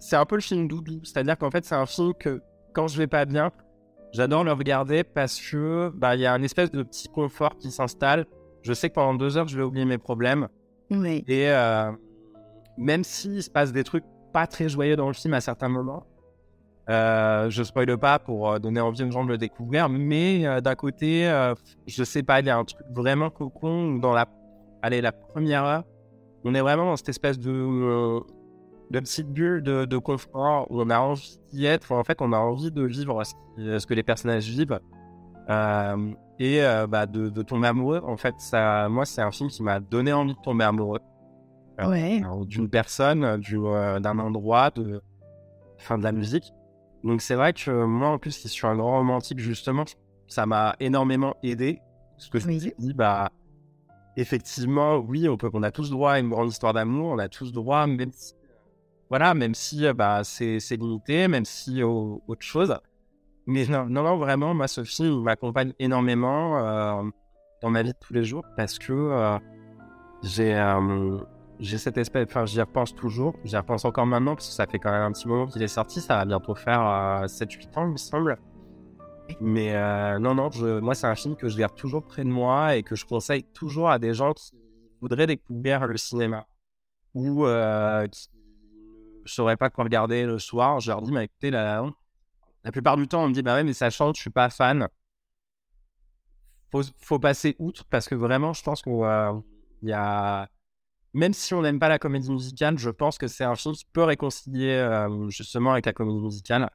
[0.00, 2.98] C'est un peu le film doudou, c'est-à-dire qu'en fait, c'est un film que quand je
[2.98, 3.52] vais pas bien,
[4.12, 7.70] j'adore le regarder parce que bah, il y a un espèce de petit confort qui
[7.70, 8.26] s'installe.
[8.62, 10.48] Je sais que pendant deux heures, je vais oublier mes problèmes.
[10.90, 11.92] Oui, Et euh,
[12.78, 16.06] même s'il se passe des trucs pas très joyeux dans le film à certains moments,
[16.90, 20.60] euh, je spoile pas pour euh, donner envie aux gens de le découvrir, mais euh,
[20.60, 21.54] d'un côté, euh,
[21.86, 24.26] je sais pas, il y a un truc vraiment cocon dans la,
[24.82, 25.84] allez, la première heure,
[26.44, 28.20] on est vraiment dans cette espèce de, euh,
[28.90, 31.92] de petite bulle de, confort où on a envie d'y être.
[31.92, 34.80] En fait, on a envie de vivre ce, que les personnages vivent.
[36.38, 38.00] Et bah, de, tomber amoureux.
[38.02, 38.34] En fait,
[38.88, 41.00] moi, c'est un film qui m'a donné envie de tomber amoureux.
[41.88, 45.00] Ouais, Alors, d'une personne, du, euh, d'un endroit, de,
[45.78, 46.52] enfin, de la musique.
[47.04, 49.84] Donc c'est vrai que moi, en plus, qui suis un grand romantique, justement,
[50.26, 51.80] ça m'a énormément aidé.
[52.16, 53.30] Parce que je me suis dit, bah,
[54.16, 57.28] effectivement, oui, on, peut, on a tous droit à une grande histoire d'amour, on a
[57.28, 58.34] tous droit, même si,
[59.08, 62.76] voilà, même si euh, bah, c'est, limité, même si au- autre chose.
[63.46, 67.02] Mais non, non, non, vraiment, moi, ce film m'accompagne énormément euh,
[67.62, 69.38] dans ma vie de tous les jours parce que euh,
[70.22, 71.18] j'ai, euh,
[71.60, 74.78] j'ai cette espèce, enfin, j'y repense toujours, j'y repense encore maintenant parce que ça fait
[74.78, 77.86] quand même un petit moment qu'il est sorti, ça va bientôt faire euh, 7-8 ans,
[77.86, 78.38] il me semble.
[79.40, 82.30] Mais euh, non, non, je, moi, c'est un film que je garde toujours près de
[82.30, 84.52] moi et que je conseille toujours à des gens qui
[85.00, 86.46] voudraient découvrir le cinéma
[87.14, 90.80] ou euh, ne sauraient pas quoi regarder le soir.
[90.80, 91.84] Je leur dis, mais écoutez, la,
[92.64, 94.48] la plupart du temps, on me dit, bah ouais, mais ça chante, je suis pas
[94.48, 94.88] fan.
[96.72, 98.92] faut, faut passer outre parce que vraiment, je pense qu'il
[99.82, 100.48] y a.
[101.12, 103.84] Même si on n'aime pas la comédie musicale, je pense que c'est un film qui
[103.92, 106.70] peut réconcilier euh, justement avec la comédie musicale.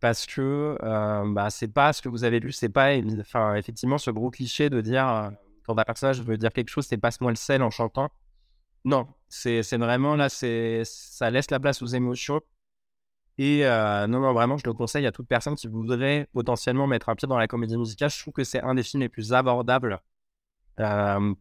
[0.00, 2.90] Parce que euh, bah, c'est pas ce que vous avez lu, c'est pas
[3.20, 5.30] enfin, effectivement ce gros cliché de dire euh,
[5.66, 8.10] quand un personnage veut dire quelque chose, c'est passe-moi le sel en chantant.
[8.84, 12.40] Non, c'est vraiment là, ça laisse la place aux émotions.
[13.38, 17.16] Et non, non, vraiment, je le conseille à toute personne qui voudrait potentiellement mettre un
[17.16, 18.10] pied dans la comédie musicale.
[18.10, 20.00] Je trouve que c'est un des films les plus abordables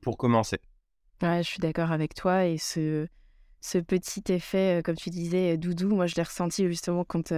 [0.02, 0.60] pour commencer.
[1.22, 2.46] Ouais, je suis d'accord avec toi.
[2.46, 3.08] Et ce,
[3.62, 7.34] ce petit effet, comme tu disais, doudou, moi, je l'ai ressenti justement quand,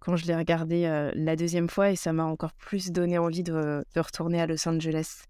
[0.00, 3.84] quand je l'ai regardé la deuxième fois et ça m'a encore plus donné envie de,
[3.94, 5.24] de, retourner à Los Angeles.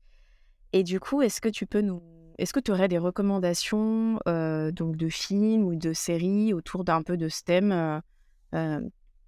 [0.73, 2.03] Et du coup, est-ce que tu peux nous.
[2.39, 7.17] Est-ce que tu aurais des recommandations donc de films ou de séries autour d'un peu
[7.17, 8.01] de ce thème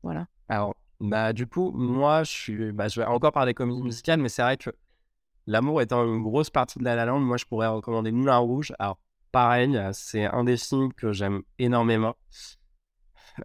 [0.02, 0.26] Voilà.
[0.48, 4.28] Alors, bah, du coup, moi, je, suis, bah, je vais encore parler comédie musicale, mais
[4.28, 4.70] c'est vrai que
[5.46, 8.72] L'amour étant une grosse partie de La La moi je pourrais recommander Moulin Rouge.
[8.78, 8.98] Alors
[9.32, 12.16] pareil, c'est un des films que j'aime énormément.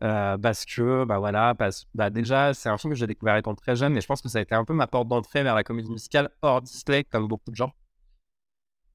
[0.03, 3.55] Euh, parce que, bah voilà, parce, bah déjà, c'est un film que j'ai découvert étant
[3.55, 5.55] très jeune, et je pense que ça a été un peu ma porte d'entrée vers
[5.55, 7.73] la comédie musicale hors Disney, comme beaucoup de gens.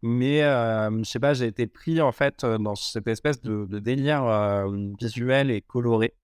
[0.03, 3.67] Mais euh, je sais pas, j'ai été pris en fait euh, dans cette espèce de,
[3.81, 4.25] délire
[5.01, 6.14] visuel et coloré.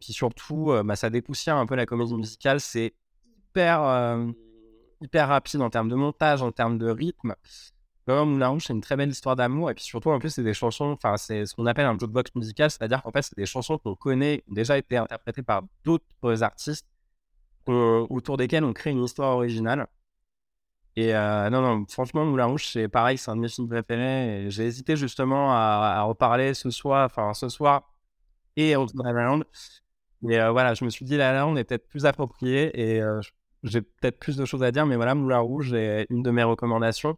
[0.00, 2.60] qui surtout, bah, ça dépoussière un peu la comédie musicale.
[2.60, 2.94] C'est
[3.50, 3.80] hyper
[5.00, 7.34] hyper rapide en termes de montage, en termes de rythme.
[8.08, 9.70] Moulin Rouge, c'est une très belle histoire d'amour.
[9.70, 12.34] Et puis surtout, en plus, c'est des chansons, enfin, c'est ce qu'on appelle un jukebox
[12.36, 16.42] musical, c'est-à-dire qu'en fait, c'est des chansons qu'on connaît, ont déjà été interprétées par d'autres
[16.42, 16.86] artistes,
[17.66, 19.88] autour desquels on crée une histoire originale.
[20.96, 24.46] Et euh, non, non, franchement, Moulin Rouge, c'est pareil, c'est un de mes films préférés.
[24.50, 27.92] J'ai hésité justement à, reparler ce soir, enfin, ce soir
[28.56, 29.38] et on La La
[30.22, 33.02] Mais euh, voilà, je me suis dit, La La Land est peut-être plus approprié et
[33.02, 33.20] euh,
[33.62, 36.42] j'ai peut-être plus de choses à dire, mais voilà, Moulin Rouge est une de mes
[36.42, 37.16] recommandations.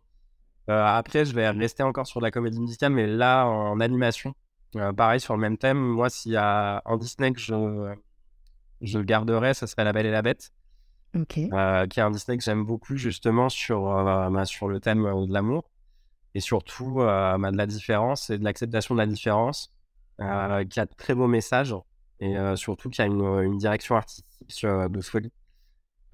[0.71, 4.35] Euh, après, je vais rester encore sur la comédie musicale, mais là, en animation,
[4.77, 5.79] euh, pareil, sur le même thème.
[5.79, 7.95] Moi, s'il y a un Disney que je,
[8.83, 10.51] je garderais, ce serait La Belle et la Bête.
[11.55, 15.33] Euh, qui est un Disney que j'aime beaucoup, justement, sur, bah, sur le thème de
[15.33, 15.71] l'amour
[16.35, 19.73] et surtout bah, de la différence et de l'acceptation de la différence,
[20.19, 21.75] qui a de très beaux messages
[22.21, 25.33] et surtout qui a une, une direction artistique de folie.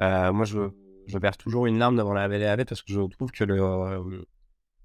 [0.00, 0.70] Euh, moi, je,
[1.06, 3.30] je verse toujours une larme devant la Belle et la Bête parce que je trouve
[3.30, 4.24] que euh,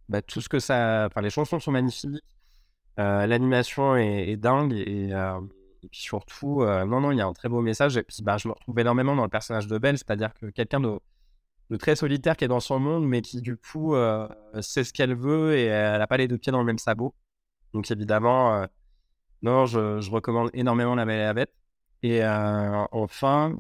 [0.10, 1.08] bah, tout ce que ça.
[1.08, 2.22] Enfin, les chansons sont magnifiques,
[3.00, 5.14] euh, l'animation est, dingue et,
[5.90, 7.98] puis surtout, non, non, il y a un très beau message.
[7.98, 10.82] Et puis, bah, je me retrouve énormément dans le personnage de Belle, c'est-à-dire que quelqu'un
[10.82, 11.00] de,
[11.70, 13.96] de, très solitaire qui est dans son monde, mais qui du coup
[14.62, 17.16] sait ce qu'elle veut et elle n'a pas les deux pieds dans le même sabot.
[17.74, 18.68] Donc, évidemment,
[19.42, 21.54] non, je, je, recommande énormément La Belle et la Bête.
[22.04, 22.22] Et
[22.92, 23.56] enfin,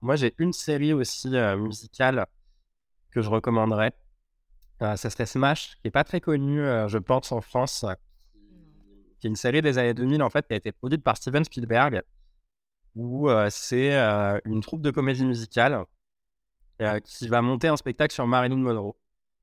[0.00, 2.26] moi, j'ai une série aussi euh, musicale
[3.10, 3.92] que je recommanderais.
[4.82, 7.84] Euh, ça serait Smash, qui n'est pas très connue, euh, je pense, en France,
[9.18, 11.42] qui est une série des années 2000, en fait, qui a été produite par Steven
[11.44, 12.02] Spielberg,
[12.94, 13.96] où c'est
[14.44, 15.84] une troupe de comédie musicale
[17.04, 18.96] qui va monter un spectacle sur Marilyn Monroe,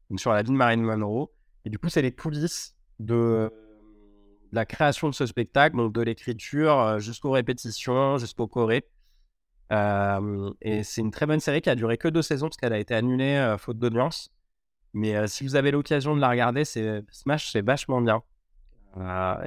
[0.10, 1.30] donc sur la vie de Marilyn Monroe.
[1.64, 3.52] Et du coup, c'est les coulisses de
[4.52, 8.86] la création de ce spectacle, donc de l'écriture jusqu'aux répétitions, jusqu'au choré
[9.72, 12.80] et c'est une très bonne série qui a duré que deux saisons parce qu'elle a
[12.80, 14.32] été annulée faute d'audience.
[14.94, 18.22] Mais si vous avez l'occasion de la regarder, Smash, c'est vachement bien.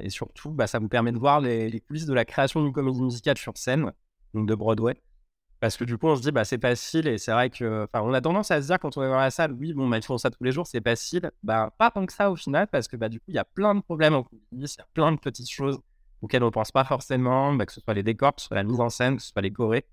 [0.03, 3.03] et surtout, bah, ça vous permet de voir les, coulisses de la création d'une comédie
[3.03, 3.93] musicale sur scène,
[4.35, 5.01] donc de Broadway.
[5.61, 7.09] Parce que du coup, on se dit, bah, c'est facile.
[7.09, 9.31] Et c'est vrai que, on a tendance à se dire quand on est dans la
[9.31, 11.31] salle, oui, bon, bah, ils font ça tous les jours, c'est facile.
[11.43, 13.75] Bah, pas tant que ça au final, parce que du coup, il y a plein
[13.75, 15.81] de problèmes en coulisses, il y a plein de petites choses
[16.23, 18.65] auxquelles on ne pense pas forcément, que ce soit les décors, que ce soit la
[18.65, 19.87] mise en scène, que ce soit les chorés.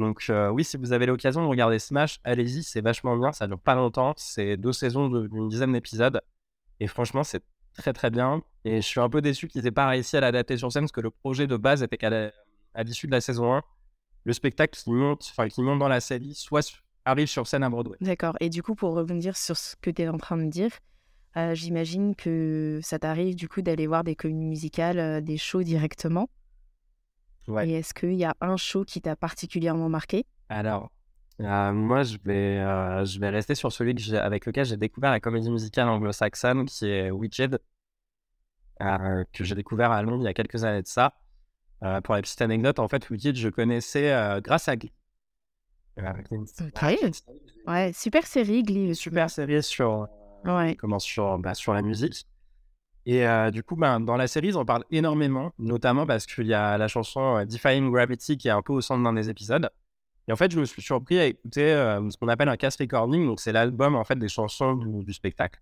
[0.00, 3.46] Donc euh, oui, si vous avez l'occasion de regarder Smash, allez-y, c'est vachement bien, ça
[3.46, 6.22] dure pas longtemps, c'est deux saisons d'une dizaine d'épisodes,
[6.80, 7.42] et franchement c'est
[7.74, 8.42] très très bien.
[8.64, 10.92] Et je suis un peu déçu qu'ils n'aient pas réussi à l'adapter sur scène, parce
[10.92, 12.30] que le projet de base était qu'à
[12.82, 13.62] l'issue de la saison 1,
[14.24, 16.66] le spectacle qui monte, enfin qui monte dans la série, soit
[17.04, 17.98] arrive sur scène à Broadway.
[18.00, 18.36] D'accord.
[18.40, 20.70] Et du coup, pour rebondir sur ce que tu es en train de dire,
[21.36, 25.62] euh, j'imagine que ça t'arrive du coup d'aller voir des comédies musicales, euh, des shows
[25.62, 26.30] directement.
[27.64, 30.24] Et est-ce qu'il y a un show qui t'a particulièrement marqué?
[30.48, 30.90] Alors,
[31.40, 35.10] euh, moi, je vais, euh, je vais rester sur celui que avec lequel j'ai découvert
[35.10, 37.58] la comédie musicale anglo-saxonne, qui est Wicked,
[38.82, 41.14] euh, que j'ai découvert à Londres il y a quelques années de ça.
[42.04, 44.92] pour la petite anecdote, en fait, Wicked, je connaissais grâce à Glee.
[47.66, 48.94] Ouais, super série, Glee.
[48.94, 50.08] Super série sur,
[50.44, 50.76] ouais.
[50.76, 52.26] comment, sur, bah, sur la musique.
[53.06, 56.54] Et du coup, ben, dans la série, ils en parlent énormément, notamment parce qu'il y
[56.54, 59.70] a la chanson Defying Gravity qui est un peu au centre d'un des épisodes.
[60.28, 63.26] Et en fait, je me suis surpris à écouter ce qu'on appelle un cast recording.
[63.26, 65.60] Donc, c'est l'album en fait des chansons du, spectacle,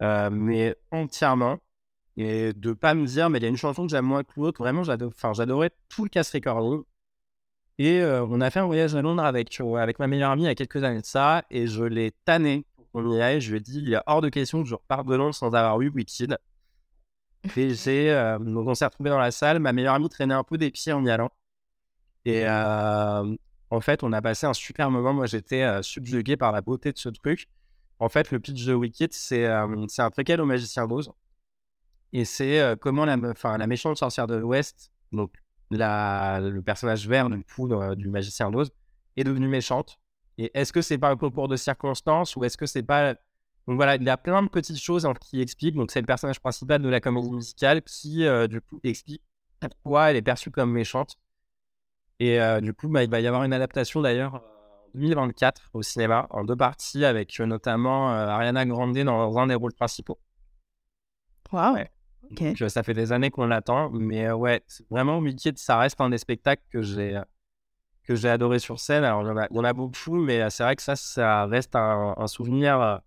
[0.00, 1.58] mais entièrement.
[2.18, 4.32] Et de pas me dire, mais il y a une chanson que j'aime moins que
[4.36, 4.60] l'autre.
[4.60, 6.82] Vraiment, j'adorais tout le cast recording.
[7.78, 10.48] Et on a fait un voyage à Londres avec, avec ma meilleure amie il y
[10.48, 11.44] a quelques années de ça.
[11.50, 13.40] Et je l'ai tanné qu'on y aille.
[13.40, 15.54] Je lui ai dit, il est hors de question que je reparte de Londres sans
[15.54, 16.38] avoir eu Wicked.
[17.56, 19.58] Et j'ai, donc on s'est retrouvés dans la salle.
[19.58, 21.30] Ma meilleure amie traînait un peu des pieds en y allant.
[22.24, 25.12] Et en fait, on a passé un super moment.
[25.12, 27.48] Moi, j'étais subjugué par la beauté de ce truc.
[27.98, 31.10] En fait, le pitch de Wicked, c'est un préquel au Magicien d'Oz.
[32.12, 35.32] Et c'est comment la, la méchante sorcière de l'Ouest, donc
[35.78, 38.70] le personnage vert de poudre du magicien d'Oz
[39.16, 39.98] est devenue méchante.
[40.38, 43.14] Et est-ce que c'est pas un concours de circonstances ou est-ce que c'est pas.
[43.66, 45.76] Donc voilà, il y a plein de petites choses hein, qui expliquent.
[45.76, 49.22] Donc c'est le personnage principal de la comédie musicale qui, du coup, explique
[49.60, 51.16] pourquoi elle est perçue comme méchante.
[52.18, 54.42] Et du coup, bah, il va y avoir une adaptation d'ailleurs en
[54.94, 60.18] 2024 au cinéma en deux parties avec notamment Ariana Grande dans un des rôles principaux.
[61.52, 61.84] Waouh!
[62.68, 66.62] ça fait des années qu'on l'attend, mais ouais, vraiment Wicked, ça reste un des spectacles
[66.70, 67.20] que j'ai
[68.04, 69.04] que j'ai adoré sur scène.
[69.04, 73.00] Alors, il y, en a, beaucoup, mais c'est vrai que ça, ça reste un, souvenir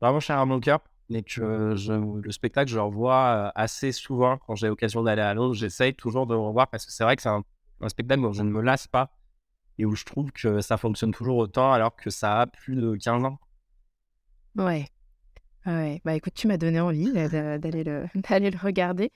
[0.00, 0.80] vraiment cher à mon cœur.
[1.10, 5.32] Et que je, le spectacle, je le revois assez souvent quand j'ai l'occasion d'aller à
[5.32, 5.54] Londres.
[5.54, 7.44] J'essaye toujours de le revoir parce que c'est vrai que c'est un,
[7.88, 9.10] spectacle dont je ne me lasse pas
[9.78, 12.94] et où je trouve que ça fonctionne toujours autant alors que ça a plus de
[12.96, 13.38] 15 ans.
[14.56, 14.86] Ouais,
[15.68, 19.10] Ouais, bah écoute, tu m'as donné envie d'aller le, regarder.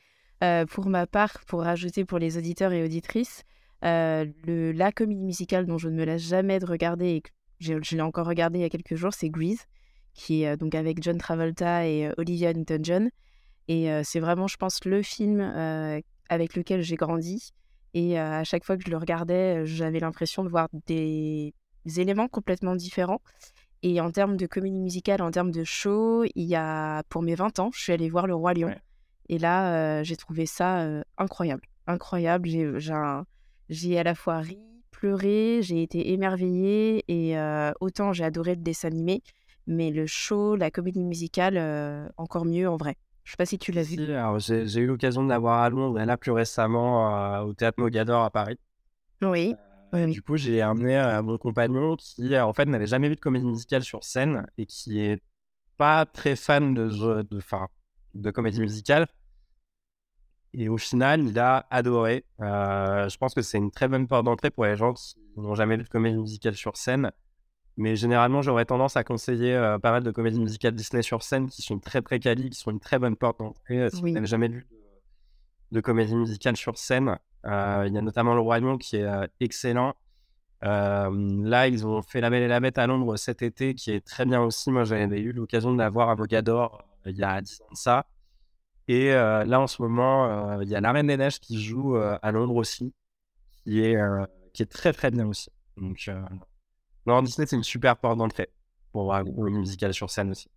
[0.44, 3.44] Euh, pour ma part, pour rajouter pour les auditeurs et auditrices,
[3.84, 7.30] euh, le, la comédie musicale dont je ne me lasse jamais de regarder et que
[7.58, 9.66] je, l'ai encore regardé il y a quelques jours, c'est Grease,
[10.14, 13.10] qui est euh, donc avec John Travolta et Olivia Newton-John.
[13.68, 15.40] Et c'est vraiment, je pense, le film
[16.28, 17.52] avec lequel j'ai grandi.
[17.94, 21.54] Et à chaque fois que je le regardais, j'avais l'impression de voir des
[21.86, 23.22] éléments complètement différents.
[23.82, 27.36] Et en termes de comédie musicale, en termes de show, il y a pour mes
[27.36, 28.74] 20 ans, je suis allée voir Le Roi Lion.
[29.28, 31.62] Et là, euh, j'ai trouvé ça euh, incroyable.
[31.86, 32.48] Incroyable.
[32.78, 32.92] J'ai
[33.98, 34.58] à la fois ri,
[34.90, 37.04] pleuré, j'ai été émerveillée.
[37.08, 39.22] Et euh, autant j'ai adoré le dessin animé,
[39.66, 42.96] mais le show, la comédie musicale, encore mieux en vrai.
[43.24, 43.96] Je sais pas si tu l'as vu.
[44.40, 48.30] j'ai eu l'occasion de l'avoir à Londres et là plus récemment au Théâtre Mogador à
[48.30, 48.58] Paris.
[49.22, 49.54] Oui.
[49.92, 53.82] Du coup, j'ai amené mon compagnon qui, en fait, n'avait jamais vu de comédie musicale
[53.82, 55.22] sur scène et qui est
[55.76, 57.40] pas très fan de, de, de,
[58.14, 59.06] de comédie musicale.
[60.54, 62.24] Et au final, il a adoré.
[62.38, 65.76] je pense que c'est une très bonne porte d'entrée pour les gens qui n'ont jamais
[65.76, 67.10] vu de comédie musicale sur scène.
[67.78, 71.62] Mais généralement, j'aurais tendance à conseiller pas mal de comédies musicales Disney sur scène qui
[71.62, 73.88] sont très très quali, qui sont une très bonne porte d'entrée.
[73.90, 78.02] Si vous n'avez jamais vu de, de comédie musicale sur scène, euh, il y a
[78.02, 79.94] notamment le Roi Lion qui est euh, excellent.
[80.64, 81.10] Euh,
[81.44, 84.04] là, ils ont fait La Belle et la Bête à Londres cet été, qui est
[84.04, 84.70] très bien aussi.
[84.70, 88.06] Moi, j'avais eu l'occasion d'avoir un Vogador il y a 10 ans de ça.
[88.92, 92.32] Et là, en ce moment, il y a La Reine des Neiges qui joue à
[92.32, 92.92] Londres aussi,
[93.64, 93.96] qui est,
[94.52, 95.50] qui est très très bien aussi.
[95.76, 96.10] Donc,
[97.06, 98.50] non, Disney, c'est une super porte d'entrée
[98.92, 100.50] pour voir une musical sur scène aussi.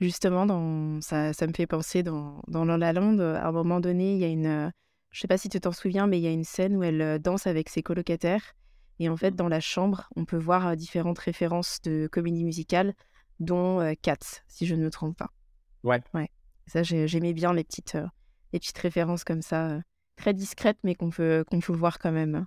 [0.00, 1.00] Justement, dans...
[1.00, 4.24] ça, ça me fait penser dans, dans La Land, à un moment donné, il y
[4.24, 4.70] a une
[5.10, 7.00] je sais pas si tu t'en souviens, mais il y a une scène où elle
[7.00, 8.54] euh, danse avec ses colocataires.
[8.98, 12.94] Et en fait, dans la chambre, on peut voir euh, différentes références de comédie musicale,
[13.40, 15.30] dont euh, Cats, si je ne me trompe pas.
[15.84, 16.02] Ouais.
[16.14, 16.30] Ouais.
[16.68, 17.98] Ça, j'aimais bien les petites,
[18.52, 19.80] les petites références comme ça,
[20.16, 22.46] très discrètes, mais qu'on peut, qu'on peut voir quand même.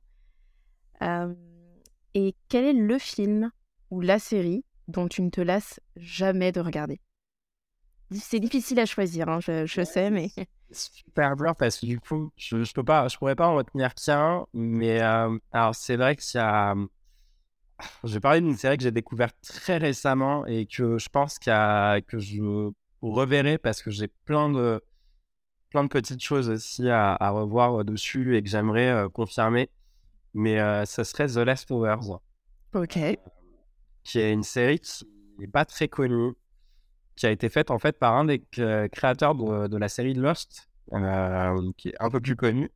[2.13, 3.51] et quel est le film
[3.89, 6.99] ou la série dont tu ne te lasses jamais de regarder?
[8.11, 10.29] C'est difficile à choisir, hein, je, sais, mais
[10.71, 13.95] super dur parce que du coup, je, je peux pas, je pourrais pas en retenir
[13.95, 16.75] qu'un, mais euh, alors c'est vrai qu'il y a.
[18.03, 21.53] Je vais parler d'une série que j'ai découverte très récemment et que je pense qu'il
[22.05, 24.83] que je reverrai parce que j'ai plein de,
[25.71, 29.69] plein de petites choses aussi à, à revoir dessus et que j'aimerais euh, confirmer.
[30.33, 32.19] Mais euh, ce serait The Leftovers.
[32.73, 32.97] Ok.
[34.03, 35.05] qui est une série qui
[35.39, 36.33] n'est pas très connue,
[37.15, 38.39] qui a été faite en fait par un des
[38.91, 42.71] créateurs de, la série Lost, euh, qui est un peu plus connu,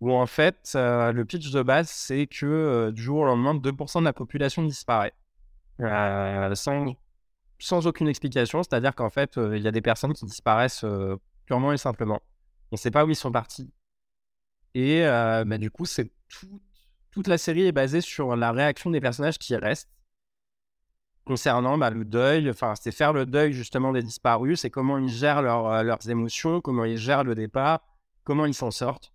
[0.00, 3.54] où en fait euh, le pitch de base c'est que euh, du jour au lendemain
[3.54, 5.14] 2% de la population disparaît
[6.54, 6.94] sans,
[7.62, 10.84] sans aucune explication, c'est-à-dire qu'en fait il y a des personnes qui disparaissent
[11.46, 12.20] purement et simplement.
[12.70, 13.70] On ne sait pas où ils sont partis.
[14.74, 15.84] Et bah, du coup,
[17.10, 19.92] toute la série est basée sur la réaction des personnages qui restent
[21.24, 25.08] concernant bah, le deuil, enfin, c'est faire le deuil justement des disparus, c'est comment ils
[25.08, 27.80] gèrent euh, leurs émotions, comment ils gèrent le départ,
[28.24, 29.12] comment ils s'en sortent.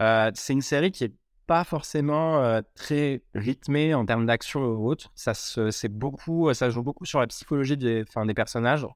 [0.00, 1.14] Euh, c'est une série qui est
[1.50, 5.10] pas forcément très rythmé en termes d'action ou autre.
[5.16, 8.86] Ça, se- beaucoup, ça joue beaucoup sur la psychologie des, enfin, des personnages,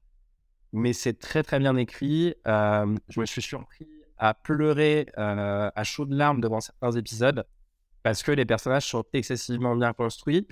[0.71, 2.33] mais c'est très très bien écrit.
[2.45, 7.45] Je me suis surpris à pleurer à chaudes larmes devant certains épisodes
[8.03, 10.47] parce que les personnages sont excessivement bien construits,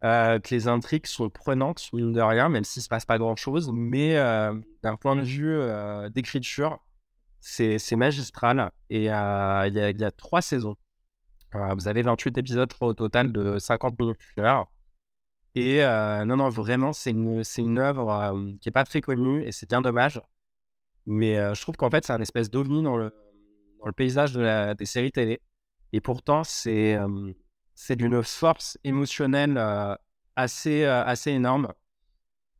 [0.00, 3.70] que les intrigues sont prenantes, mine de rien, même s'il se passe pas grand chose,
[3.74, 4.14] mais
[4.82, 5.60] d'un point de vue
[6.14, 6.78] d'écriture,
[7.40, 8.70] c'est magistral.
[8.88, 10.76] Et il y a trois saisons.
[11.76, 14.18] Vous avez 28 épisodes, au total de 50 minutes.
[15.54, 19.42] Et euh, non, non, vraiment, c'est une, une œuvre euh, qui n'est pas très connue
[19.42, 20.20] et c'est bien dommage.
[21.06, 23.14] Mais euh, je trouve qu'en fait, c'est un espèce d'ovni dans le,
[23.80, 25.40] dans le paysage des séries télé.
[25.92, 26.98] Et pourtant, c'est
[27.74, 29.58] c'est d'une force émotionnelle
[30.34, 31.72] assez, assez énorme.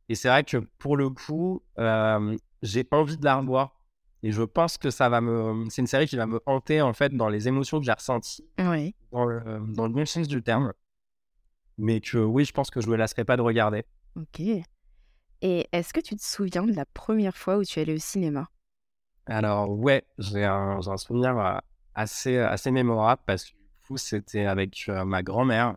[0.09, 3.76] Et c'est vrai que pour le coup, euh, j'ai envie de la revoir.
[4.23, 5.65] Et je pense que ça va me.
[5.69, 8.43] C'est une série qui va me hanter en fait dans les émotions que j'ai ressenties,
[8.59, 8.95] Oui.
[9.11, 9.41] dans le,
[9.73, 10.73] dans le bon sens du terme.
[11.77, 13.85] Mais que oui, je pense que je ne me lasserai pas de regarder.
[14.15, 14.39] Ok.
[15.41, 17.99] Et est-ce que tu te souviens de la première fois où tu es allé au
[17.99, 18.47] cinéma?
[19.27, 21.57] Alors, ouais, j'ai un, un souvenir euh,
[21.93, 23.57] assez, assez mémorable parce que du
[23.87, 25.75] coup, c'était avec euh, ma grand-mère.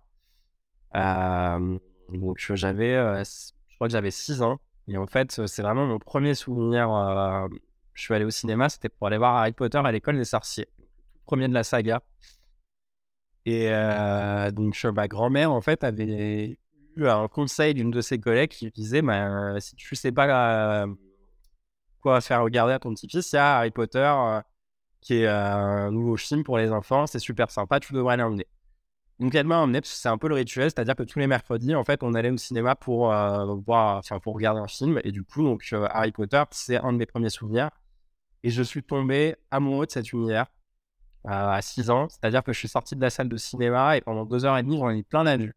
[0.95, 1.79] Euh,
[2.15, 3.23] donc, euh, j'avais, euh,
[3.69, 4.59] je crois que j'avais 6 ans.
[4.89, 6.89] Et en fait, euh, c'est vraiment mon premier souvenir.
[7.91, 10.25] Euh, je suis allé au cinéma, c'était pour aller voir Harry Potter à l'école des
[10.25, 10.69] sorciers.
[11.27, 12.03] Premier de la saga.
[13.47, 16.59] Et euh, donc, euh, ma grand-mère, en fait, avait
[16.97, 20.95] eu un conseil d'une de ses collègues qui disait bah, si tu sais pas euh,
[22.01, 24.41] quoi faire regarder à ton petit-fils, il y a Harry Potter euh,
[25.01, 28.47] qui est euh, un nouveau film pour les enfants, c'est super sympa, tu devrais l'emmener.
[29.21, 31.27] Donc elle m'a emmené parce que c'est un peu le rituel, c'est-à-dire que tous les
[31.27, 34.99] mercredis, en fait, on allait au cinéma pour euh, voir, enfin pour regarder un film.
[35.05, 37.71] Et du coup, donc euh, Harry Potter, c'est un de mes premiers souvenirs.
[38.43, 40.47] Et je suis tombé amoureux de cet univers
[41.27, 44.01] euh, à 6 ans, c'est-à-dire que je suis sorti de la salle de cinéma et
[44.01, 45.55] pendant deux heures et demie, j'en ai plein la vue.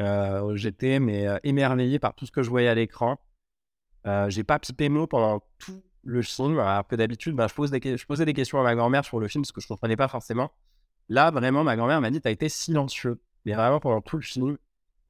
[0.00, 3.18] Euh, J'étais mais émerveillé par tout ce que je voyais à l'écran.
[4.28, 8.24] J'ai pas pipé mot pendant tout le film, alors que d'habitude, bah, je, je posais
[8.24, 10.50] des questions à ma grand-mère sur le film parce que je comprenais pas forcément.
[11.08, 14.56] Là, vraiment, ma grand-mère m'a dit T'as été silencieux, mais vraiment pendant tout le film.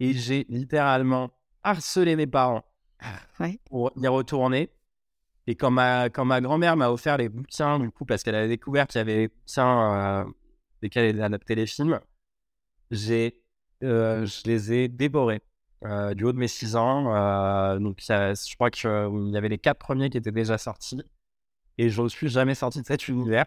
[0.01, 1.31] Et j'ai littéralement
[1.63, 2.65] harcelé mes parents
[3.39, 3.59] Ouais.
[3.67, 4.71] pour y retourner.
[5.47, 8.49] Et quand ma, quand ma grand-mère m'a offert les bouquins, du coup, parce qu'elle avait
[8.49, 10.31] découvert qu'il y avait des bouquins euh,
[10.83, 12.01] desquels elle adaptait les films,
[12.91, 13.43] j'ai,
[13.83, 15.43] euh, je les ai dévorés
[15.85, 17.79] euh, du haut de mes 6 ans.
[17.79, 18.91] donc, je crois qu'il
[19.33, 21.03] y avait les quatre premiers qui étaient déjà sortis.
[21.77, 23.47] Et je ne suis jamais sorti de cet univers.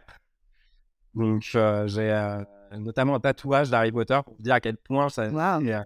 [1.17, 2.43] Donc, euh, j'ai euh,
[2.77, 5.61] notamment un tatouage d'Harry Potter pour vous dire à quel point ça, Waouh.
[5.65, 5.81] c'est, euh,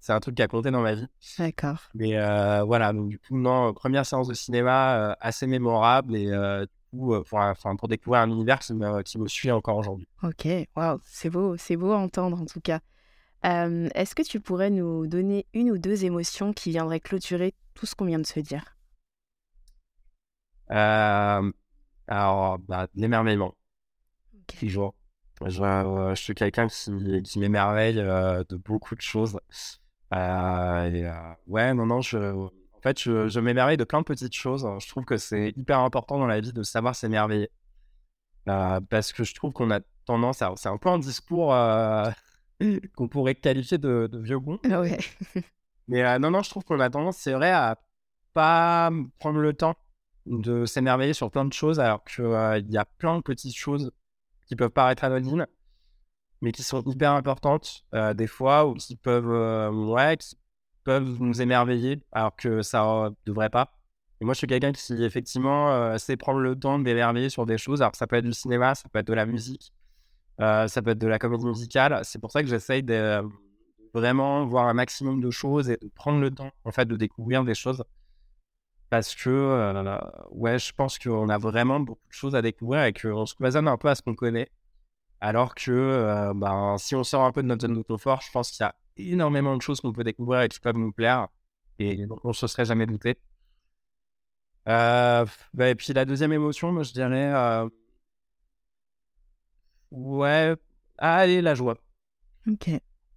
[0.00, 1.06] c'est un truc qui a compté dans ma vie.
[1.38, 1.78] D'accord.
[1.94, 2.16] Mais
[2.64, 7.38] voilà, donc du coup, non, première séance de cinéma assez mémorable et du coup, pour,
[7.38, 10.08] enfin, pour découvrir un univers qui me, qui me suit encore aujourd'hui.
[10.24, 12.80] Ok, waouh, c'est beau, c'est beau à entendre en tout cas.
[13.44, 17.94] Est-ce que tu pourrais nous donner une ou deux émotions qui viendraient clôturer tout ce
[17.94, 18.76] qu'on vient de se dire?
[22.08, 23.54] Alors, bah, l'émerveillement,
[25.46, 29.38] Je, euh, je suis quelqu'un qui, qui m'émerveille euh, de beaucoup de choses.
[30.14, 31.12] Euh, et, euh,
[31.46, 34.66] ouais, non, non, je, en fait, je, je m'émerveille de plein de petites choses.
[34.80, 37.50] Je trouve que c'est hyper important dans la vie de savoir s'émerveiller.
[38.48, 40.52] Euh, parce que je trouve qu'on a tendance à.
[40.56, 42.10] C'est un peu un discours euh,
[42.96, 44.58] qu'on pourrait qualifier de, de vieux con.
[44.70, 44.98] Ah Ouais.
[45.88, 47.78] Mais euh, non, non, je trouve qu'on a tendance, c'est vrai, à
[48.34, 49.74] pas prendre le temps
[50.26, 52.24] de s'émerveiller sur plein de choses, alors qu'il
[52.68, 53.92] y a plein de petites choses
[54.52, 55.46] qui peuvent paraître anonymes,
[56.42, 60.36] mais qui sont hyper importantes euh, des fois, ou qui peuvent, euh, ouais, qui
[60.84, 63.72] peuvent nous émerveiller, alors que ça euh, devrait pas.
[64.20, 67.56] Et moi, je suis quelqu'un qui, effectivement, sait prendre le temps de m'émerveiller sur des
[67.56, 67.80] choses.
[67.80, 69.72] Alors, ça peut être du cinéma, ça peut être de la musique,
[70.38, 72.00] ça peut être de la comédie musicale.
[72.04, 73.20] C'est pour ça que j'essaye de
[73.94, 77.42] vraiment voir un maximum de choses et de prendre le temps, en fait, de découvrir
[77.42, 77.82] des choses.
[78.92, 79.98] Parce que, euh,
[80.32, 83.66] ouais, je pense qu'on a vraiment beaucoup de choses à découvrir et qu'on se cloisonne
[83.66, 84.50] un peu à ce qu'on connaît.
[85.18, 88.30] Alors que, euh, ben, si on sort un peu de notre zone de confort, je
[88.30, 91.28] pense qu'il y a énormément de choses qu'on peut découvrir et qui peuvent nous plaire.
[91.78, 93.16] Et on ne se serait jamais douté.
[94.68, 95.24] Euh,
[95.54, 97.32] bah, et puis, la deuxième émotion, moi, je dirais,
[99.90, 100.54] ouais,
[100.98, 101.78] allez, la joie.
[102.46, 102.68] Ok.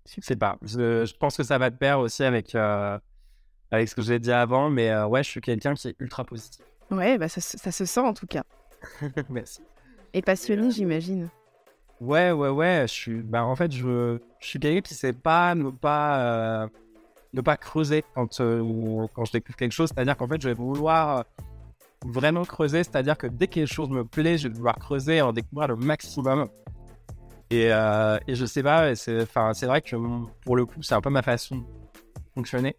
[0.07, 0.57] Je sais pas.
[0.61, 2.55] Je, je pense que ça va te pair aussi avec,
[3.76, 6.23] avec ce que j'ai dit avant, mais euh, ouais, je suis quelqu'un qui est ultra
[6.23, 6.63] positif.
[6.91, 8.43] Ouais, bah ça, se- ça se sent en tout cas.
[9.30, 9.61] Merci.
[10.13, 11.30] Et passionné, j'imagine.
[12.01, 12.84] Ouais, ouais, ouais.
[12.88, 16.67] Je suis, bah, en fait, je, je suis quelqu'un qui sait pas ne pas, euh,
[17.34, 19.89] ne pas creuser quand, euh, quand je découvre quelque chose.
[19.93, 21.23] C'est-à-dire qu'en fait, je vais vouloir
[22.05, 22.84] vraiment creuser.
[22.84, 25.69] C'est-à-dire que dès que quelque chose me plaît, je vais vouloir creuser et en découvrir
[25.69, 26.47] le maximum.
[27.49, 29.95] Et, euh, et je sais pas, c'est enfin, c'est vrai que
[30.43, 31.63] pour le coup, c'est un peu ma façon de
[32.34, 32.76] fonctionner.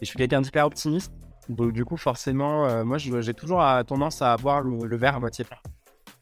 [0.00, 1.12] Et je suis quelqu'un d'hyper optimiste.
[1.48, 5.20] Donc, du coup, forcément, euh, moi, j'ai toujours euh, tendance à voir le, verre à
[5.20, 5.56] moitié plein.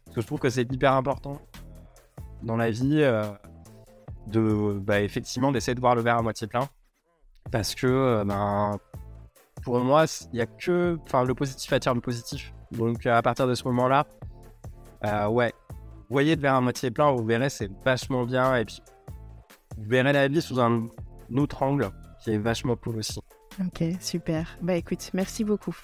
[0.05, 1.41] Parce que je trouve que c'est hyper important
[2.43, 3.25] dans la vie euh,
[4.29, 6.69] de, bah, effectivement, d'essayer de voir le verre à moitié plein.
[7.51, 8.79] Parce que, ben,
[9.63, 12.55] pour moi, il y a que, enfin, le positif attire le positif.
[12.73, 14.07] Donc, à partir de ce moment-là,
[15.29, 15.53] ouais,
[16.09, 18.57] voyez le verre à moitié plein, vous verrez, c'est vachement bien.
[18.57, 18.81] Et puis,
[19.77, 20.89] vous verrez la vie sous un
[21.37, 23.21] autre angle qui est vachement cool aussi.
[23.61, 24.59] Ok, super.
[24.61, 25.77] Bah écoute, merci beaucoup.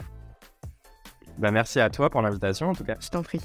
[1.38, 2.96] Bah, merci à toi pour l'invitation, en tout cas.
[3.00, 3.40] Je t'en prie.